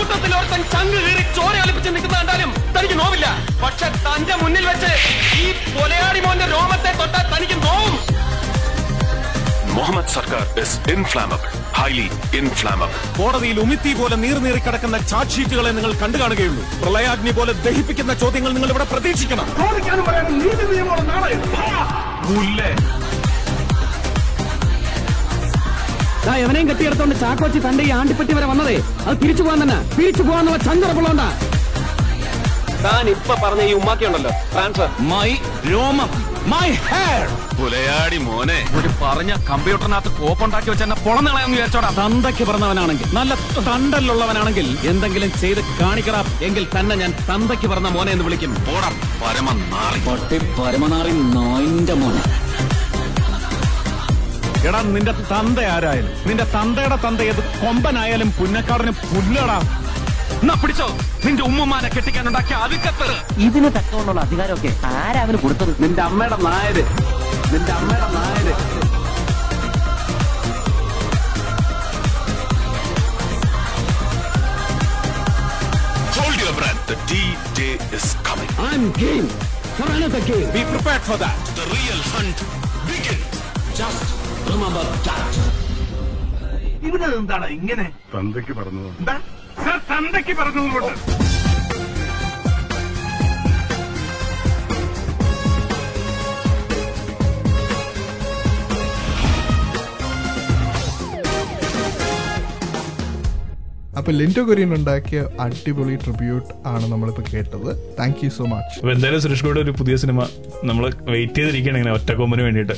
ഒരുത്തൻ 0.00 0.62
ചങ്ക് 0.74 0.98
കീറി 1.06 1.24
ചോര 1.36 1.54
ഒലിപ്പിച്ച് 1.64 1.90
നിൽക്കുന്ന 1.94 2.16
കണ്ടാലും 2.20 2.50
തനിക്ക് 2.76 2.96
നോവില്ല. 3.02 3.26
പക്ഷെ 3.62 3.88
തന്റെ 4.06 4.34
മുന്നിൽ 4.42 4.64
വെച്ച് 4.70 4.92
ഈ 5.42 5.46
കൊലയാടി 5.76 6.20
മോന്റെ 6.26 6.46
രോമത്തെ 6.54 6.90
തൊട്ടാൽ 7.00 7.26
തനിക്ക് 7.34 7.56
നോവും. 7.66 7.94
മുഹമ്മദ് 9.76 10.12
സർക്കാർ 10.16 10.42
ഇസ് 10.62 10.76
ഇൻഫ്ലാമബിൾ 10.94 11.48
ഹൈലി 11.78 12.06
ഇൻഫ്ലാമബിൾ 12.40 12.98
കോടതിയിൽ 13.18 13.56
ഉമിത്തി 13.62 13.92
പോലെ 14.00 14.16
നീർനീറി 14.24 14.60
കിടക്കുന്ന 14.66 14.96
ചാർജ് 15.12 15.34
ഷീറ്റുകളെ 15.36 15.70
നിങ്ങൾ 15.78 15.92
കണ്ടു 16.02 16.18
കാണുകയുള്ളൂ. 16.22 16.62
പ്രളയാഗ്നി 16.82 17.32
പോലെ 17.38 17.52
ദഹിപ്പിക്കുന്ന 17.64 18.14
ചോദ്യങ്ങൾ 18.22 18.52
നിങ്ങൾ 18.56 18.70
ഇവിടെ 18.74 18.86
പ്രതീക്ഷിക്കണം. 18.92 19.48
ചോദിക്കാനും 19.62 20.38
നീതി 20.42 20.66
നിയമമുള്ള 20.72 21.02
നാളെ. 21.12 21.32
എവനെയും 26.32 26.68
കെട്ടിയെടുത്തോണ്ട് 26.68 27.20
ചാക്കോച്ചി 27.20 27.58
തന്റെ 27.58 27.84
ഈ 27.84 27.90
ആണ്ടിപ്പറ്റി 27.90 28.32
വരെ 28.32 28.46
വന്നതേ. 28.46 28.76
അത് 29.06 29.16
തിരിച്ചു 29.22 29.42
പോകാൻ 29.42 29.62
തന്നെ. 29.62 29.96
തിരിച്ചു 29.98 30.22
പോകാന്നുള്ള 30.22 30.58
ചങ്കറപ്പുള്ളോണ്ടാ 30.58 31.28
താൻ 32.84 33.08
ഇപ്പൊ 33.08 33.34
പറഞ്ഞ 33.34 33.62
ഈ 33.62 33.72
ഉമ്മാക്കിയുണ്ടല്ലോ 33.72 34.30
ട്രാൻസ്ഫർ 34.52 34.88
മൈ 35.00 35.30
രോമം. 35.70 36.10
മൈ 36.46 36.70
ഹെയർ 36.70 37.28
പുലയാടി 37.58 38.16
മോനെ. 38.16 38.68
ഒരു 38.78 38.88
പറഞ്ഞ 39.02 39.32
കമ്പ്യൂട്ടറിനകത്ത് 39.50 40.08
കോപ്പുണ്ടാക്കി 40.08 40.70
വെച്ച 40.70 40.82
എന്നെ 40.82 40.96
പൊളന്നളയെന്ന് 40.96 41.54
വിചാരിച്ചോടാ. 41.54 41.90
തന്തയ്ക്ക് 41.98 42.44
പറഞ്ഞവനാണെങ്കിൽ 42.44 43.14
നല്ല 43.14 43.34
തണ്ടല്ലുള്ളവനാണെങ്കിൽ 43.68 44.78
എന്തെങ്കിലും 44.88 45.32
ചെയ്ത് 45.40 45.60
കാണിക്കറ 45.80 46.24
എങ്കിൽ 46.42 46.66
തന്നെ 46.78 46.96
ഞാൻ 46.96 47.14
തന്തയ്ക്ക് 47.30 47.66
പറഞ്ഞ 47.66 47.88
മോനെ 47.88 48.12
എന്ന് 48.12 48.24
വിളിക്കും. 48.24 48.52
ഓടം 48.76 48.96
പരമ 49.22 49.50
നാളി 49.52 50.00
പട്ടി 50.08 50.38
പരമനാറി 50.60 51.10
നായിന്റെ 51.10 51.94
മോനെ. 51.94 52.43
എടാ 54.68 54.80
നിന്റെ 54.94 55.12
തന്ത 55.30 55.58
ആരായാലും 55.74 56.12
നിന്റെ 56.28 56.44
തന്തയുടെ 56.54 56.96
തന്ത 57.04 57.20
ഏത് 57.30 57.40
കൊമ്പനായാലും 57.62 58.30
പുന്നക്കാടന് 58.38 58.92
പുല്ലടാ 59.10 59.58
എന്നാ 60.42 60.54
പിടിച്ചോ 60.62 60.86
നിന്റെ 61.24 61.42
ഉമ്മമാനെ 61.48 61.88
കെട്ടിക്കാനുണ്ടാക്കിയ 61.94 62.56
അവിക്കത്ത് 62.66 63.08
ഇതിന് 63.46 63.68
തക്കമുള്ള 63.76 64.20
അധികാരമൊക്കെ 64.26 64.72
ആരാവിന് 65.00 65.40
കൊടുത്തത് 65.44 65.72
നിന്റെ 65.84 66.02
അമ്മയുടെ 66.08 66.38
നായര് 66.46 66.84
നിന്റെ 67.52 67.72
അമ്മയുടെ 67.78 68.10
Nair 68.16 68.54
Hold 76.16 76.40
your 76.40 76.54
breath. 76.54 76.80
The 76.86 76.96
D-Day 77.08 77.72
is 77.92 78.14
coming. 78.22 78.50
I'm 78.60 78.92
game 78.94 79.28
for 79.76 79.90
another 79.90 80.20
game. 80.22 80.50
Be 80.52 80.64
prepared 80.66 81.02
for 81.02 81.16
that. 81.16 81.36
The 81.54 81.66
real 81.68 82.00
hunt 82.12 82.38
begins. 82.86 83.26
Just. 83.74 84.13
ഇവിടെ 86.86 87.06
എന്താണ് 87.18 87.46
ഇങ്ങനെ? 87.48 87.86
തന്തയ്ക്ക് 88.14 88.52
പറഞ്ഞു 88.52 88.84
സർ 89.64 89.76
തന്തയ്ക്ക് 89.90 90.34
പറഞ്ഞു 90.40 90.62
കൊണ്ട് 90.74 90.92
അപ്പൊ 103.96 104.12
ലിൻഡോ 104.12 104.42
കൊരിയൻ 104.46 104.74
ഉണ്ടാക്കിയ 104.74 105.18
അടിപൊളി 105.40 105.96
ട്രിബ്യൂട്ട് 105.96 106.48
ആണ് 106.66 106.92
നമ്മളിപ്പോ 106.92 107.22
കേട്ടത്. 107.32 107.68
താങ്ക് 107.98 108.20
യു 108.24 108.30
സോ 108.30 108.44
മച്ച് 108.44 108.80
എന്തായാലും 108.92 109.20
സുരേഷ് 109.20 109.44
ഗോഡ് 109.44 109.58
ഒരു 109.58 109.72
പുതിയ 109.80 109.96
സിനിമ 109.96 110.20
നമ്മൾ 110.64 110.84
വെയിറ്റ് 111.12 111.36
ചെയ്തിരിക്കുകയാണ് 111.36 111.78
ഇങ്ങനെ 111.78 111.94
ഒറ്റക്കൊമ്പന് 111.98 112.42
വേണ്ടിയിട്ട്. 112.42 112.76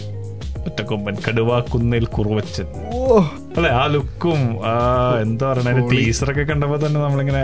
ഒറ്റക്കൊമ്പൻ 0.67 1.17
കടുവാക്കുന്നിൽ 1.27 2.07
കുറുവച്ചൻ 2.09 2.69
ഓ 2.95 3.19
അല്ലെ? 3.57 3.71
ആ 3.73 3.85
ലുക്കും 3.93 4.41
ആ 4.67 4.73
എന്താ 5.23 5.45
പറയണ 5.51 5.71
ടീച്ചറൊക്കെ 5.91 6.45
കണ്ടപ്പോ 6.51 6.77
തന്നെ 6.83 6.99
നമ്മളിങ്ങനെ 7.05 7.43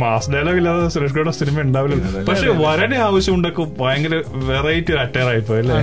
മാസ് 0.00 0.30
ഡയലോഗ് 0.32 0.58
ഇല്ലാതെ 0.60 0.86
സുരേഷ് 0.94 1.14
ഗോഡ 1.16 1.30
സിനിമ 1.38 1.56
ഉണ്ടാവില്ല 1.66 2.22
പക്ഷെ 2.28 2.48
വരനെ 2.62 2.98
ആവശ്യമുണ്ടൊക്കെ 3.06 3.64
ഭയങ്കര 3.80 4.14
വെറൈറ്റി 4.50 4.92
ഒരു 4.94 5.00
അറ്റയർ 5.04 5.28
ആയിപ്പോയി 5.32 5.60
അല്ലേ. 5.62 5.76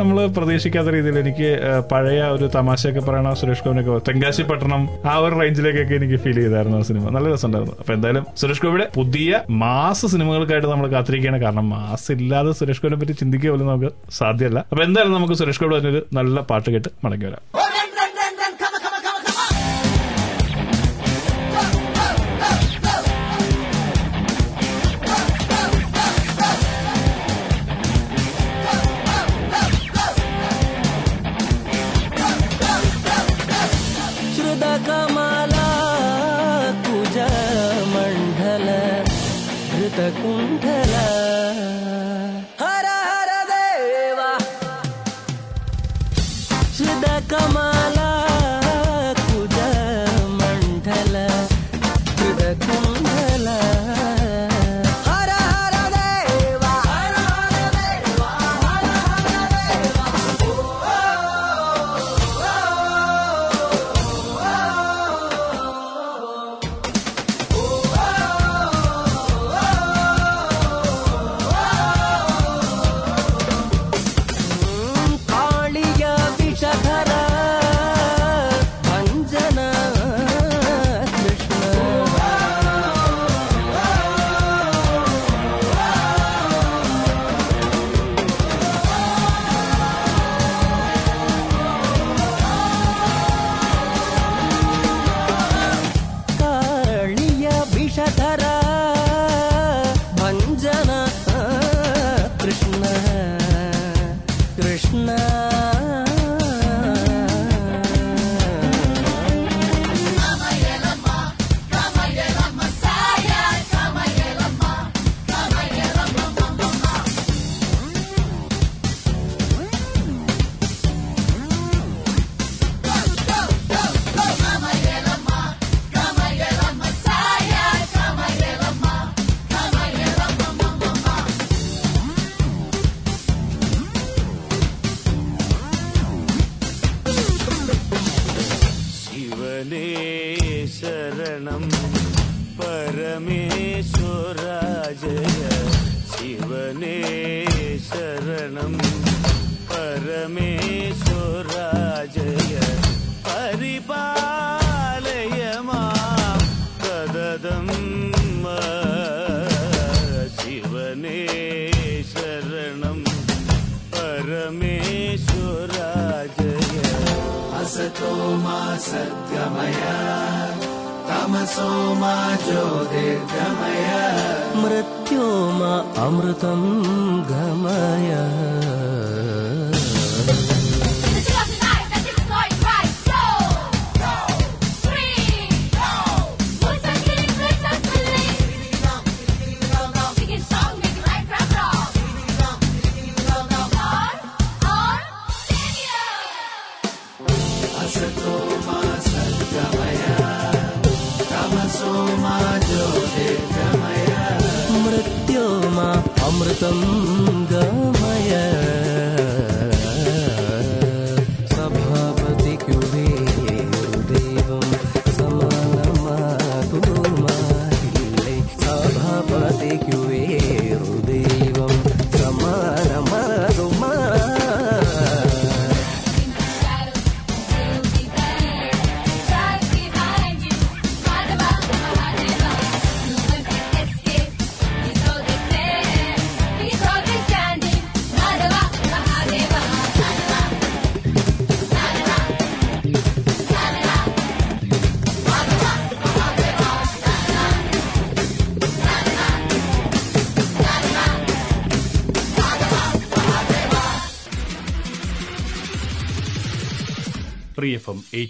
നമ്മൾ 0.00 0.18
പ്രതീക്ഷിക്കാത്ത 0.36 0.94
രീതിയിൽ 0.96 1.18
എനിക്ക് 1.18 1.48
പഴയ 1.92 2.20
ഒരു 2.36 2.48
തമാശയൊക്കെ 2.56 3.02
പറയണ 3.08 3.32
സുരേഷ് 3.40 3.64
ഗോപിനൊക്കെ 3.66 3.96
തെങ്കാശി 4.08 4.44
പട്ടണം 4.50 4.82
ആ 5.10 5.16
ഒരു 5.24 5.34
റേഞ്ചിലേക്കൊക്കെ 5.42 5.96
എനിക്ക് 6.00 6.18
ഫീൽ 6.24 6.38
ചെയ്തായിരുന്നു 6.42 6.78
ആ 6.78 6.86
സിനിമ 6.90 7.04
നല്ല 7.16 7.26
രസമുണ്ടായിരുന്നു. 7.34 7.76
അപ്പൊ 7.82 7.92
എന്തായാലും 7.96 8.24
സുരേഷ് 8.42 8.62
ഗോപിയുടെ 8.64 8.88
പുതിയ 8.98 9.30
മാസ് 9.64 10.06
സിനിമകൾക്കായിട്ട് 10.14 10.68
നമ്മൾ 10.72 10.88
കാത്തിരിക്കുകയാണ്. 10.94 11.40
കാരണം 11.44 11.66
മാസ് 11.74 12.08
ഇല്ലാതെ 12.18 12.52
സുരേഷ് 12.60 12.82
ഗോപിനെ 12.82 13.00
പറ്റി 13.02 13.16
ചിന്തിക്കുക 13.22 13.50
പോലും 13.50 13.68
നമുക്ക് 13.70 13.90
സാധ്യമല്ല. 14.18 14.58
അപ്പൊ 14.72 14.82
എന്തായാലും 14.86 15.14
നമുക്ക് 15.18 15.34
സുരേഷ് 15.48 15.60
ഗോപി 15.62 15.74
പറഞ്ഞൊരു 15.74 16.00
നല്ല 16.16 16.40
പാട്ട് 16.48 16.70
കേട്ട് 16.74 16.90
മടങ്ങി 17.04 17.26
വരാം. 17.28 17.42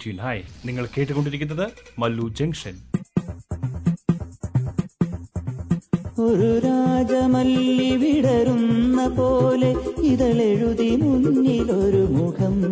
എം 0.07 0.17
ഹൈ 0.17 0.41
നിങ്ങൾ 0.65 0.87
കേട്ടുകൊണ്ടിരിക്കുന്നത് 0.97 1.69
മല്ലു 1.99 2.33
ജംഗ്ഷൻ. 2.39 2.75
ഒരു 6.19 6.59
രാജമല്ലി 6.59 7.95
വിടരുന്ന 7.95 9.07
പോലെ 9.07 9.75
ഇതളെഴുതി 10.01 10.95
മുന്നിലൊരു 10.95 11.97
മുഖം. 11.97 12.63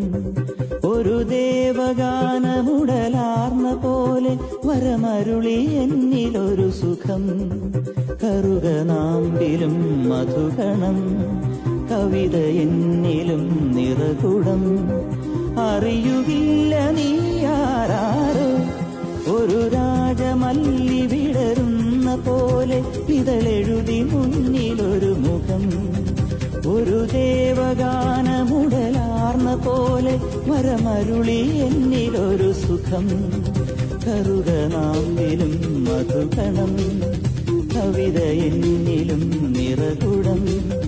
ഒരു 0.85 1.23
ദേവഗാനമുടലാർന്ന 1.23 3.75
പോലെ 3.75 4.37
വരമരുളി 4.65 5.49
എന്നിലൊരു 5.49 6.69
സുഖം. 6.69 7.23
കറുകനാമ്പിലും 8.23 10.09
മധുഗണം 10.09 10.97
കവിത 11.91 12.37
എന്നിലും 12.37 13.75
നിറകുടം. 13.75 14.87
അറിയുകില്ല 15.59 16.89
നീ 16.89 17.45
ആരാരോ. 17.45 18.57
ഒരു 19.35 19.67
രാജമല്ലി 19.67 21.05
വിടരുന്ന 21.05 22.15
പോലെ 22.15 22.83
ഇതളെഴുതി 23.09 24.03
മുന്നിലൊരു 24.03 25.05
മുഖം. 25.05 25.97
ഒരു 26.71 27.07
ദേവഗാനമുടലാർന്ന 27.13 29.55
പോലെ 29.55 30.21
വരമരുളി 30.47 31.55
എന്നിലൊരു 31.55 32.53
സുഖം. 32.53 33.33
കറുക 34.07 34.49
നാമ്പിലും 34.49 35.83
മധുകണം 35.83 36.77
കവിത 37.75 38.19
എന്നിലും 38.19 39.53
നിറകുടം. 39.57 40.86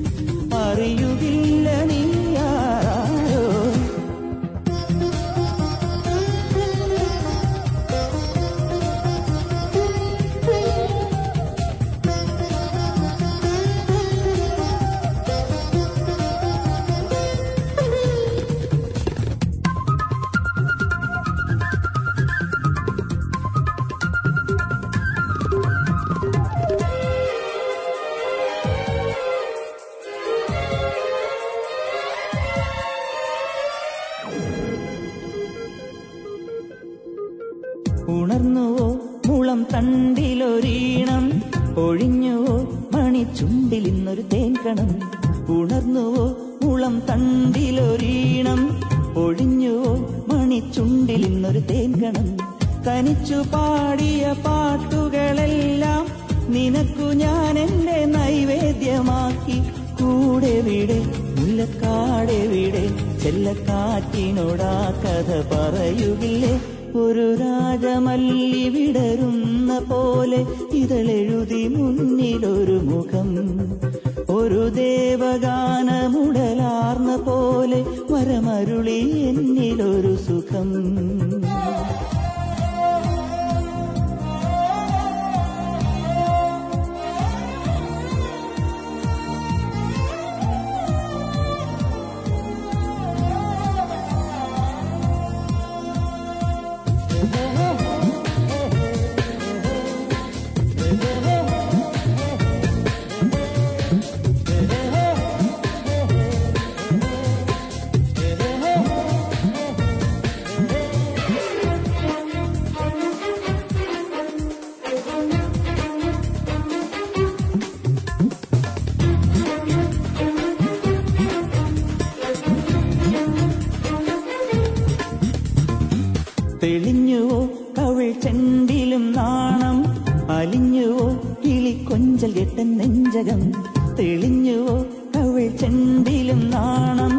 കിളി 132.20 132.28
കൊഞ്ചൽ 132.28 132.40
കെട്ടൻ 132.40 132.78
നെഞ്ചകം. 132.78 133.52
തെളിഞ്ഞുവോ 134.00 134.86
കവിൾ 135.16 135.50
ചെണ്ടിലും 135.58 136.52
നാണം? 136.52 137.14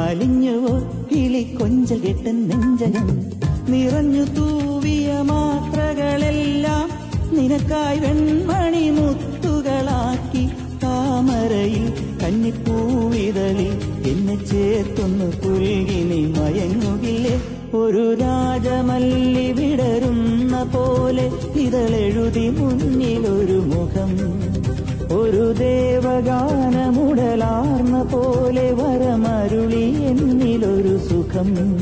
അലിഞ്ഞുവോ 0.00 0.72
കിളി 1.12 1.42
കൊഞ്ചൽ 1.60 2.00
കെട്ടൻ 2.00 2.48
നെഞ്ചകം? 2.48 3.08
നിറഞ്ഞു 3.68 4.24
തൂവിയ 4.24 5.12
മാത്രകളെല്ലാം 5.22 6.90
നിനക്കായി 7.32 7.98
വെൺമണി 7.98 8.90
മുത്തുകളാക്കി 8.90 10.50
താമരയിൽ 10.82 11.99
കന്നിപ്പൂവിതളിൽ 12.30 13.72
എന്നെ 14.08 14.46
ചേർത്തൊന്ന് 14.46 15.24
പുരുകിനി 15.24 16.26
മയങ്ങുകില്ലേ. 16.26 17.40
ഒരു 17.76 18.14
രാജമല്ലി 18.14 19.52
വിടരുന്ന 19.52 20.62
പോലെ 20.62 21.30
ഇതളെഴുതി 21.60 22.48
മുന്നിലൊരു 22.48 23.52
മുഖം. 23.52 24.16
ഒരു 25.18 25.52
ദേവഗാനമുടലാർന്ന 25.52 28.02
പോലെ 28.02 28.72
വരമരുളി 28.72 30.02
എന്നിലൊരു 30.02 30.98
സുഖം. 30.98 31.78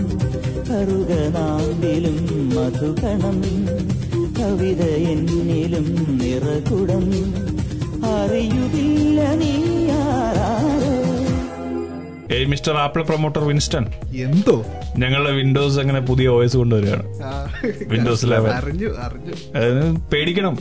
കറുകനാമ്പിലും 0.70 2.48
മധുകണം 2.48 3.42
കവിത 4.38 4.82
എന്നിലും 4.82 6.18
നിറകുടം. 6.22 7.24
അറിയുകില്ല 8.04 8.97
മിസ്റ്റർ 12.44 12.72
ആപ്പിൾ 12.72 13.02
പ്രൊമോട്ടർ 13.02 13.44
വിൻസ്റ്റൺ. 13.44 13.86
എന്തോ? 14.16 14.64
ഞങ്ങളുടെ 14.98 15.30
വിൻഡോസ് 15.30 15.78
അങ്ങനെ 15.78 16.00
പുതിയ 16.00 16.28
ഓയസ് 16.28 16.56
കൊണ്ടുവരികയാണ്. 16.56 17.06
വിൻഡോസ് 17.88 18.26
ലെവൻ 18.26 18.50
അറിഞ്ഞു 18.50 18.88
അറിഞ്ഞു. 18.98 19.98
പേടിക്കണം. 20.12 20.58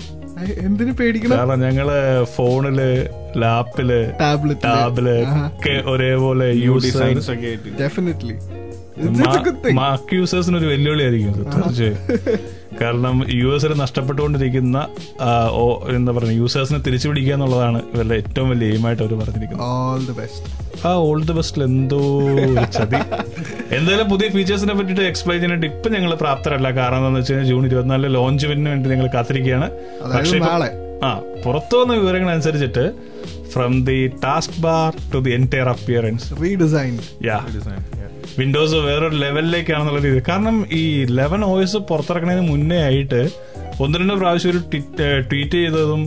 എന്തിനു 0.60 0.92
പേടിക്കണം? 0.92 1.38
കാരണം 1.38 1.60
ഞങ്ങൾ 1.60 1.88
ഫോണിൽ 2.24 3.10
ലാപ്പിൽ 3.38 4.12
ടാബ്ലെറ്റ് 4.12 4.64
ടാബിൽ. 4.64 5.10
ഒക്കെ 5.10 5.90
ഒരേപോലെ 5.90 6.54
യു 6.56 6.72
ഡിസൈൻസ് 6.72 7.32
ഒക്കെ 7.32 7.48
ആയിട്ട്. 7.48 7.80
ഡെഫിനറ്റ്ലി 7.82 8.36
മാർക്ക് 9.80 10.14
യൂസേഴ്സിന് 10.20 10.58
ഒരു 10.62 10.68
വെല്ലുവിളിയായിരിക്കും 10.72 11.34
തീർച്ചയായും. 11.56 11.98
കാരണം 12.82 13.18
യു 13.40 13.50
എസിൽ 13.56 13.72
നഷ്ടപ്പെട്ടുകൊണ്ടിരിക്കുന്ന 13.82 14.78
എന്താ 15.98 16.12
പറയുക 16.18 16.34
യൂസേഴ്സിനെ 16.42 16.80
തിരിച്ചു 16.88 17.08
പിടിക്കുക 17.10 17.34
എന്നുള്ളതാണ് 17.36 17.80
ഇവരുടെ 17.94 18.16
ഏറ്റവും 18.22 18.48
വലിയ 18.54 18.68
എയിമായിട്ട് 18.74 19.04
അവർ 19.04 19.14
പറഞ്ഞിരിക്കുന്നത്. 19.22 19.66
ഓൾ 19.68 20.02
ദി 20.10 20.16
ബെസ്റ്റ് 20.22 20.50
ആ 20.88 20.90
ഓൾ 21.06 21.20
ദി 21.30 21.36
ബെസ്റ്റിൽ 21.38 21.62
എന്തോ 21.70 22.02
ചതി. 22.78 23.00
എന്തായാലും 23.78 24.08
പുതിയ 24.14 24.28
ഫീച്ചേഴ്സിനെ 24.36 24.76
പറ്റിയിട്ട് 24.80 25.06
എക്സ്പ്ലെയിൻ 25.12 25.40
ചെയ്യാനായിട്ട് 25.44 25.70
ഇപ്പൊ 25.74 25.90
ഞങ്ങൾ 25.96 26.12
പ്രാപ്തരല്ല. 26.24 26.68
കാരണം 26.80 26.98
എന്താണെന്ന് 27.00 27.22
വെച്ച് 27.22 27.34
കഴിഞ്ഞാൽ 27.34 27.50
ജൂൺ 27.54 27.64
ഇരുപത്തിനാലിന് 27.70 28.12
ലോഞ്ചിന് 28.18 28.70
വേണ്ടി 28.74 28.90
ഞങ്ങൾ 28.96 29.10
കാത്തിരിക്കുകയാണ്. 29.16 29.70
പക്ഷേ 30.16 30.40
ആ 31.08 31.10
പുറത്തു 31.46 31.76
വന്ന 31.80 31.96
വിവരങ്ങൾ 32.02 32.30
അനുസരിച്ചിട്ട് 32.36 32.84
from 33.58 33.76
the 33.84 34.00
task 34.24 34.58
bar 34.62 34.90
to 35.14 35.20
the 35.20 35.32
entire 35.34 35.68
appearance 35.68 36.26
redesign 36.42 36.94
yeah 37.26 37.38
Windows 38.38 38.80
വേറൊരു 38.86 39.18
ലെവലിലേക്കാണെന്നുള്ള 39.18 40.00
രീതി 40.00 40.20
കാരണം 40.30 40.58
ഈ 40.72 40.84
ലെവൻ 41.12 41.42
ഓയസ് 41.46 41.80
പുറത്തിറക്കുന്നതിന് 41.90 42.46
മുന്നേ 42.50 42.80
ആയിട്ട് 42.84 43.22
ഒന്ന് 43.80 43.96
രണ്ട് 44.00 44.14
പ്രാവശ്യം 44.14 44.52
ഒരു 44.52 44.60
ട്വീറ്റ് 45.30 45.58
ചെയ്തതും 45.58 46.04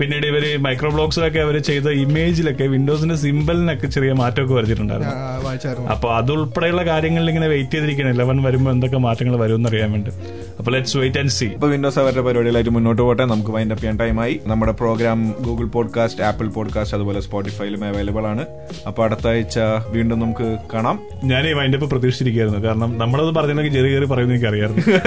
പിന്നീട് 0.00 0.26
ഇവർ 0.26 0.62
മൈക്രോ 0.62 0.90
ബ്ലോഗ്സിലൊക്കെ 0.90 1.38
അവർ 1.38 1.58
ചെയ്ത 1.58 1.88
ഇമേജിലൊക്കെ 1.88 2.64
വിൻഡോസിന്റെ 2.64 3.14
സിമ്പിളിനൊക്കെ 3.14 3.86
ചെറിയ 3.86 4.12
മാറ്റമൊക്കെ 4.12 4.54
വരുത്തിയിട്ടുണ്ടായിരുന്നു. 4.54 5.14
വായിച്ചായിരുന്നു. 5.44 5.88
അപ്പൊ 5.90 6.08
അതുൾപ്പെടെയുള്ള 6.14 6.84
കാര്യങ്ങളിൽ 6.84 7.28
ഇങ്ങനെ 7.28 7.48
വെയിറ്റ് 7.48 7.72
ചെയ്തിരിക്കണം 7.72 8.10
ഇലവൻ 8.10 8.42
വരുമ്പോൾ 8.42 8.70
എന്തൊക്കെ 8.70 8.96
മാറ്റങ്ങൾ 8.96 9.36
വരും 9.36 9.66
അറിയാൻ 9.66 9.92
വേണ്ടി. 9.92 10.10
അപ്പൊ 10.58 10.72
ലെറ്റ്സ് 10.72 10.96
വെയിറ്റ് 10.96 11.18
ആൻഡ് 11.18 11.30
സി 11.30 11.44
ഇപ്പൊ 11.44 11.68
വിൻഡോസ് 11.68 11.98
അവരുടെ 11.98 12.20
പരിപാടികളായിട്ട് 12.20 12.70
മുന്നോട്ട് 12.70 13.02
പോട്ടെ. 13.02 13.24
നമുക്ക് 13.24 13.50
വൈൻഡ് 13.50 13.72
അപ്പ് 13.72 13.82
ചെയ്യാൻ 13.82 13.98
ടൈമായി 13.98 14.40
നമ്മുടെ 14.46 14.72
program 14.72 15.34
Google 15.40 15.66
podcast 15.66 16.22
Apple 16.22 16.48
podcast 16.48 16.96
അതുപോലെ 16.96 17.20
സ്പോട്ടിഫൈയിലും 17.20 17.84
അവൈലബിൾ 17.84 18.26
ആണ്. 18.26 18.46
അപ്പൊ 18.86 19.04
അടുത്ത 19.04 19.28
ആഴ്ച 19.28 19.58
വീണ്ടും 19.88 20.20
നമുക്ക് 20.20 20.58
കാണാം. 20.74 20.98
ഞാൻ 21.24 21.46
ഈ 21.48 21.52
വൈൻഡ് 21.52 21.74
അപ്പ് 21.74 21.90
പ്രതീക്ഷിച്ചിരിക്കുകയായിരുന്നു. 21.90 22.68
കാരണം 22.68 22.98
നമ്മളത് 22.98 23.34
പറഞ്ഞെങ്കിൽ 23.34 23.72
ചെറിയ 23.72 23.92
ചെറിയ 23.92 24.06
പറയുന്നത് 24.06 24.36
എനിക്ക് 24.36 24.50
അറിയാമായിരുന്നു 24.52 24.98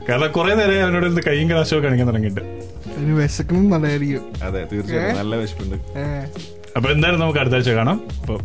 കാരണം 0.08 0.32
കുറെ 0.32 0.54
നേരം 0.54 0.84
അവരോട് 0.84 1.20
കയ്യും 1.26 1.50
കലാശമൊക്കെ 1.50 1.86
കാണിക്കാൻ 1.86 2.08
തുടങ്ങിയിട്ട്. 2.08 2.40
വിശക്കണം 3.08 3.70
നല്ലതായിരിക്കും. 3.70 4.44
അതെ 4.44 4.68
തീർച്ചയായും 4.72 5.16
നല്ല 5.16 5.36
വിശപ്പുണ്ട്. 5.36 5.76
അപ്പൊ 6.76 6.90
എന്തായാലും 6.90 7.20
നമുക്ക് 7.20 7.38
അടുത്ത 7.38 7.54
ആഴ്ച 7.54 7.68
കാണാം. 7.68 8.00
അപ്പൊ 8.20 8.38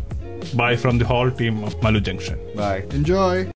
bye 0.54 0.76
from 0.76 0.98
the 0.98 1.04
whole 1.04 1.32
team 1.40 1.64
of 1.64 1.84
Malu 1.84 1.98
junction 1.98 2.38
bye 2.56 2.76
enjoy 2.92 3.46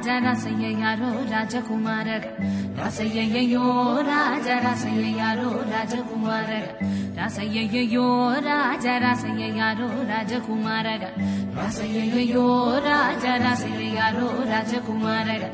raja 0.00 0.16
rasaya 0.20 0.70
yaro 0.72 1.12
rajakumarak 1.28 2.24
rasaya 2.72 3.42
yo 3.44 4.00
raja 4.00 4.56
rasaya 4.64 5.10
yaro 5.12 5.60
rajakumarak 5.68 6.80
rasaya 7.12 7.84
yo 7.84 8.32
raja 8.40 8.96
rasaya 8.96 9.48
yaro 9.52 9.88
rajakumarak 10.08 11.04
రాసయ్యయ్యో 11.56 12.78
రాజ 12.86 13.24
రాసయ్యారో 13.44 14.28
రాజకుమారగ 14.50 15.44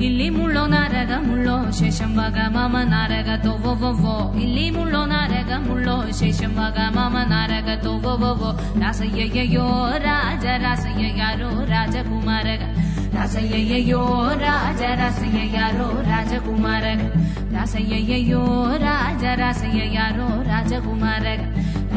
ಇಲ್ಲಿ 0.00 0.30
ಮುಳ್ಳೋ 0.30 0.66
ನಾರಗ 0.66 1.12
ಮುಳ್ಳೋ 1.26 1.70
ಶೇಷಂಬಗ 1.70 2.38
ಮಾಮ 2.48 2.76
ನಾರಗ 2.84 3.28
ತೋವೋ 3.44 4.14
ಇಲ್ಲಿ 4.38 4.70
ಮುಳ್ಳೋ 4.70 5.04
ನಾರಗ 5.04 5.52
ಮುಳ್ಳೋ 5.68 6.12
ಶೇಷಂಬಗ 6.12 6.78
ಮಾಮ 6.96 7.16
ನಾರಗ 7.26 7.68
ತೋವೋ 7.84 8.50
ರಾಸಯ್ಯಯ್ಯೋ 8.80 9.66
ರಾಜ 9.98 10.44
ರಾಸಯ್ಯಾರೋ 10.44 11.64
ರಾಜಕುಮಾರಗ 11.64 12.62
రాసయ్యయ్యో 13.14 14.32
రాజ 14.40 14.82
రాసయ్యారో 14.82 15.88
రాజకుమారగ 16.10 17.00
రాసయ్యయ్యో 17.54 18.42
రాజ 18.76 19.24
రాసయ్యారో 19.40 20.42
రాజకుమారగ 20.42 21.42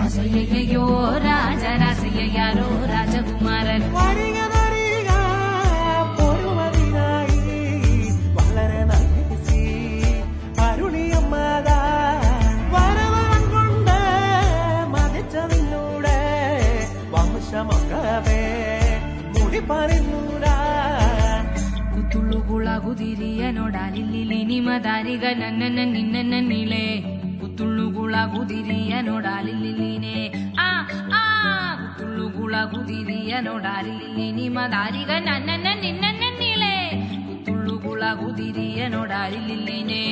അസയ്യോ 0.05 0.85
രാജരാജയാരോ 1.17 2.69
രാജകുമാരൻ. 2.85 3.83
വംശമൊക്കവേ 17.13 18.41
മുടി 19.33 19.59
പറയുന്നൂടാ 19.59 20.55
കുത്തുള്ളുകുളകുതിരിയനോടാലില്ലിനി 21.93 24.59
മതാരിക 24.59 25.25
നന്നന 25.33 25.77
നിന്നനിലേ 25.85 26.85
ಗುತ್ತುಳ್ಳುಗುಳ 27.59 28.15
ಗುದಿರಿಯ 28.33 28.95
ನೋಡಾಲಿಲ್ಲಿನೇ 29.01 30.17
ಆ 30.59 30.67
ಆ 31.11 31.21
ಗುತ್ತುಳ್ಳುಗುಳ 31.79 32.55
ಗುದಿರಿಯ 32.65 33.33
ನೋಡಾಲಿಲ್ಲಿ 33.39 34.27
ನಿಮ್ಮ 34.31 34.59
ದಾರಿಗ 34.71 35.11
ನನ್ನನ್ನ 35.19 35.67
ನಿನ್ನನ್ನ 35.81 36.25
ನೀಳೆ 36.39 36.73
ಗುತ್ತುಳ್ಳುಗುಳ 37.27 38.03
ಗುದಿರಿಯ 38.13 38.81
ನೋಡಾಲಿಲ್ಲಿನೇ 38.87 40.03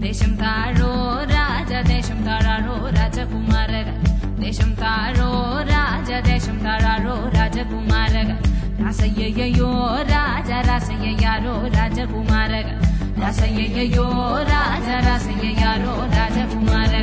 దేశం 0.00 0.32
తాడో 0.36 0.90
రాజ 1.30 1.72
దేశం 1.88 2.22
తాడారో 2.24 2.76
రాజకుమారగా 2.96 3.94
దేశం 4.40 4.72
తాడో 4.74 5.28
రాజ 5.70 6.10
దేశం 6.26 6.58
తాడారో 6.58 7.16
రాజకుమారగా 7.36 8.38
రాసయ్యయ్యో 8.80 9.70
రాజ 10.08 10.50
రాసయ్యారో 10.68 11.56
రాజకుమారగా 11.76 12.74
Raasa 13.20 13.46
yeyya 13.46 13.84
yoo 13.96 14.44
raasa 14.50 14.94
raasa 15.06 15.30
yeyya 15.42 15.70
yoo 15.84 16.02
raasa 16.16 16.42
kumaara. 16.50 17.00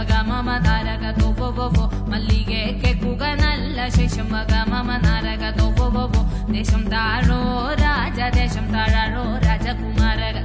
ಶೇಷಂಬಗ 0.00 0.12
ಮಮ 0.26 0.50
ದಾರಗ 0.64 1.06
ತೋವೋ 1.18 1.66
ಮಲ್ಲಿಗೆ 2.10 2.60
ಕೆಕ್ಕುಗನಲ್ಲ 2.82 3.80
ಶೇಷಂಬಗ 3.96 4.52
ಮಮ 4.68 4.90
ನಾರಗ 5.02 5.42
ತೋವೋ 5.58 6.04
ದೇಶಂ 6.52 6.84
ತಾಳೋ 6.84 7.36
ರಾಜ 7.82 8.20
ದೇಶಂ 8.36 8.66
ತಾಳಾಳೋ 8.72 9.24
ರಾಜಕುಮಾರಗ 9.44 10.38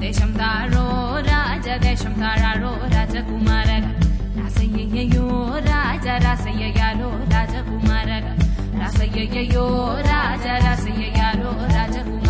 ದೇಶಂ 0.00 0.30
ತಾಳೋ 0.34 0.84
ರಾಜ 1.20 1.68
ದೇಶಂ 1.82 2.14
ತಾಳಾಳೋ 2.14 2.70
ರಾಜಕುಮಾರಗ 2.94 3.84
ರಾಸಯ್ಯಯ್ಯೋ 4.38 5.26
ರಾಜ 5.66 6.06
ರಾಸಯ್ಯ 6.24 6.66
ಯಾರೋ 6.78 7.10
ರಾಜಕುಮಾರಗ 7.32 8.24
ರಾಸಯ್ಯಯ್ಯೋ 8.80 9.66
ರಾಜ 10.02 10.46
ರಾಸಯ್ಯ 10.64 11.06
ಯಾರೋ 11.18 11.52
ರಾಜಕುಮಾರಗ 11.74 12.29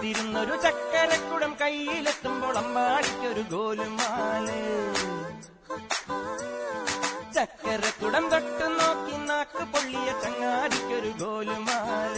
കാത്തിരുന്നൊരു 0.00 0.54
ചക്കരക്കുടം 0.64 1.52
കയ്യിലെത്തുമ്പോൾ 1.60 2.54
അമ്പാടിക്കൊരു 2.58 3.42
ഗോലുമാൽ. 3.52 4.46
ചക്കരക്കുടം 7.36 8.24
തൊട്ട് 8.32 8.66
നോക്കി 8.78 9.16
നാക്ക് 9.28 9.64
പൊള്ളിയ 9.72 10.08
ചങ്ങാടിക്കൊരു 10.22 11.12
ഗോലുമാൽ. 11.24 12.16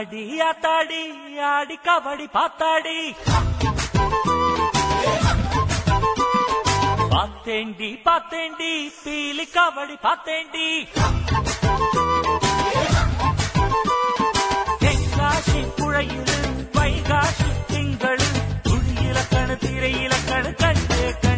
ஆத்தாடி 0.00 0.24
ஆத்தாடி 0.40 1.00
ஆடி 1.44 1.76
கபடி 1.86 2.26
பார்த்தாடி 2.34 2.98
பார்த்தேண்டி 7.14 7.88
பார்த்தேண்டி 8.06 8.70
பீலி 9.00 9.46
கபடி 9.56 9.96
பார்த்தேண்டி 10.06 10.68
தென்காசி 14.84 15.62
புழையில் 15.78 16.32
வைகாசி 16.78 17.50
திங்கள் 17.72 18.24
துணி 18.68 18.94
இலக்கணு 19.08 19.56
திரை 19.64 19.92
இலக்கணு 20.04 20.52
கண்டு 20.62 21.00
கண்டு 21.16 21.37